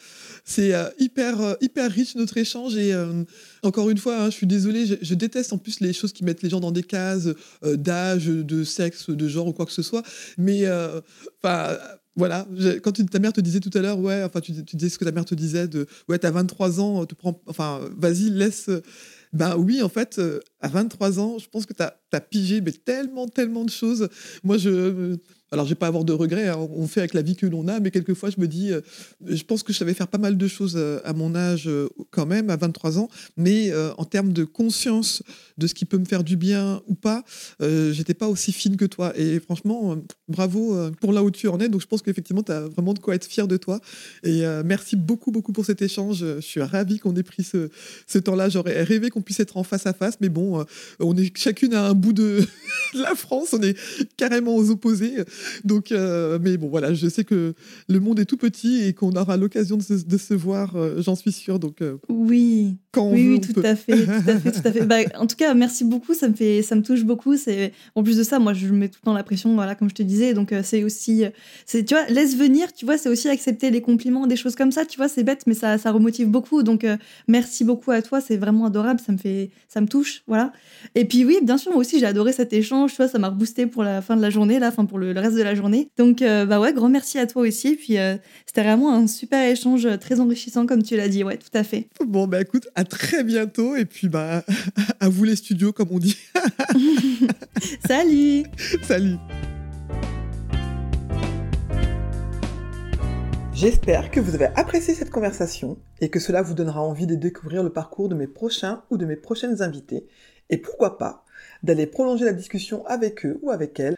[0.45, 2.75] c'est hyper, hyper riche notre échange.
[2.75, 2.93] Et
[3.63, 6.41] encore une fois, hein, je suis désolée, je, déteste en plus les choses qui mettent
[6.41, 7.29] les gens dans des cases
[7.63, 10.03] d'âge, de sexe, de genre ou quoi que ce soit.
[10.37, 10.67] Mais
[11.41, 11.77] enfin
[12.17, 12.45] voilà,
[12.83, 15.05] quand ta mère te disait tout à l'heure, ouais, enfin, tu, tu, disais ce que
[15.05, 18.69] ta mère te disait de, ouais, t'as 23 ans, te prends, enfin, vas-y, laisse.
[19.33, 20.19] Ben oui, en fait,
[20.59, 24.09] à 23 ans, je pense que tu as, pigé mais tellement, tellement de choses.
[24.43, 25.17] Moi, je
[25.51, 27.67] alors, je vais pas avoir de regrets, hein, on fait avec la vie que l'on
[27.67, 28.79] a, mais quelquefois, je me dis, euh,
[29.25, 31.89] je pense que je savais faire pas mal de choses euh, à mon âge euh,
[32.09, 35.23] quand même, à 23 ans, mais en termes de conscience
[35.57, 37.23] de ce qui peut me faire du bien ou pas,
[37.59, 39.13] j'étais pas aussi fine que toi.
[39.17, 39.97] Et franchement,
[40.27, 41.69] bravo pour là où tu en es.
[41.69, 43.79] Donc, je pense qu'effectivement, tu as vraiment de quoi être fier de toi.
[44.23, 46.19] Et merci beaucoup, beaucoup pour cet échange.
[46.19, 47.69] Je suis ravie qu'on ait pris ce,
[48.07, 48.49] ce temps-là.
[48.49, 50.65] J'aurais rêvé qu'on puisse être en face à face, mais bon,
[50.99, 52.43] on est chacune à un bout de
[52.93, 53.77] la France, on est
[54.17, 55.15] carrément aux opposés.
[55.63, 57.53] Donc, euh, mais bon, voilà, je sais que
[57.87, 61.15] le monde est tout petit et qu'on aura l'occasion de, de se, voir, euh, j'en
[61.15, 61.59] suis sûre.
[61.59, 64.85] Donc, euh, oui, quand oui, oui, tout, à fait, tout à fait, tout à fait.
[64.85, 67.37] Bah, en tout cas, merci beaucoup, ça me fait, ça me touche beaucoup.
[67.37, 69.89] C'est en plus de ça, moi, je mets tout le temps la pression, voilà, comme
[69.89, 70.33] je te disais.
[70.33, 71.23] Donc, c'est aussi,
[71.65, 74.71] c'est, tu vois, laisse venir, tu vois, c'est aussi accepter les compliments, des choses comme
[74.71, 74.85] ça.
[74.85, 76.63] Tu vois, c'est bête, mais ça, ça remotive beaucoup.
[76.63, 76.85] Donc,
[77.27, 80.51] merci beaucoup à toi, c'est vraiment adorable, ça me fait, ça me touche, voilà.
[80.95, 82.91] Et puis oui, bien sûr, moi aussi, j'ai adoré cet échange.
[82.91, 85.13] Tu vois, ça m'a reboosté pour la fin de la journée, là, fin pour le,
[85.13, 85.89] le reste de la journée.
[85.97, 87.75] Donc, euh, bah ouais, grand merci à toi aussi.
[87.75, 88.15] Puis, euh,
[88.45, 91.23] c'était vraiment un super échange euh, très enrichissant, comme tu l'as dit.
[91.23, 91.87] Ouais, tout à fait.
[92.05, 93.75] Bon, bah écoute, à très bientôt.
[93.75, 94.43] Et puis, bah,
[94.99, 96.17] à vous les studios, comme on dit.
[97.87, 98.43] Salut
[98.83, 99.17] Salut
[103.53, 107.61] J'espère que vous avez apprécié cette conversation et que cela vous donnera envie de découvrir
[107.61, 110.07] le parcours de mes prochains ou de mes prochaines invités
[110.49, 111.25] et pourquoi pas
[111.61, 113.97] d'aller prolonger la discussion avec eux ou avec elles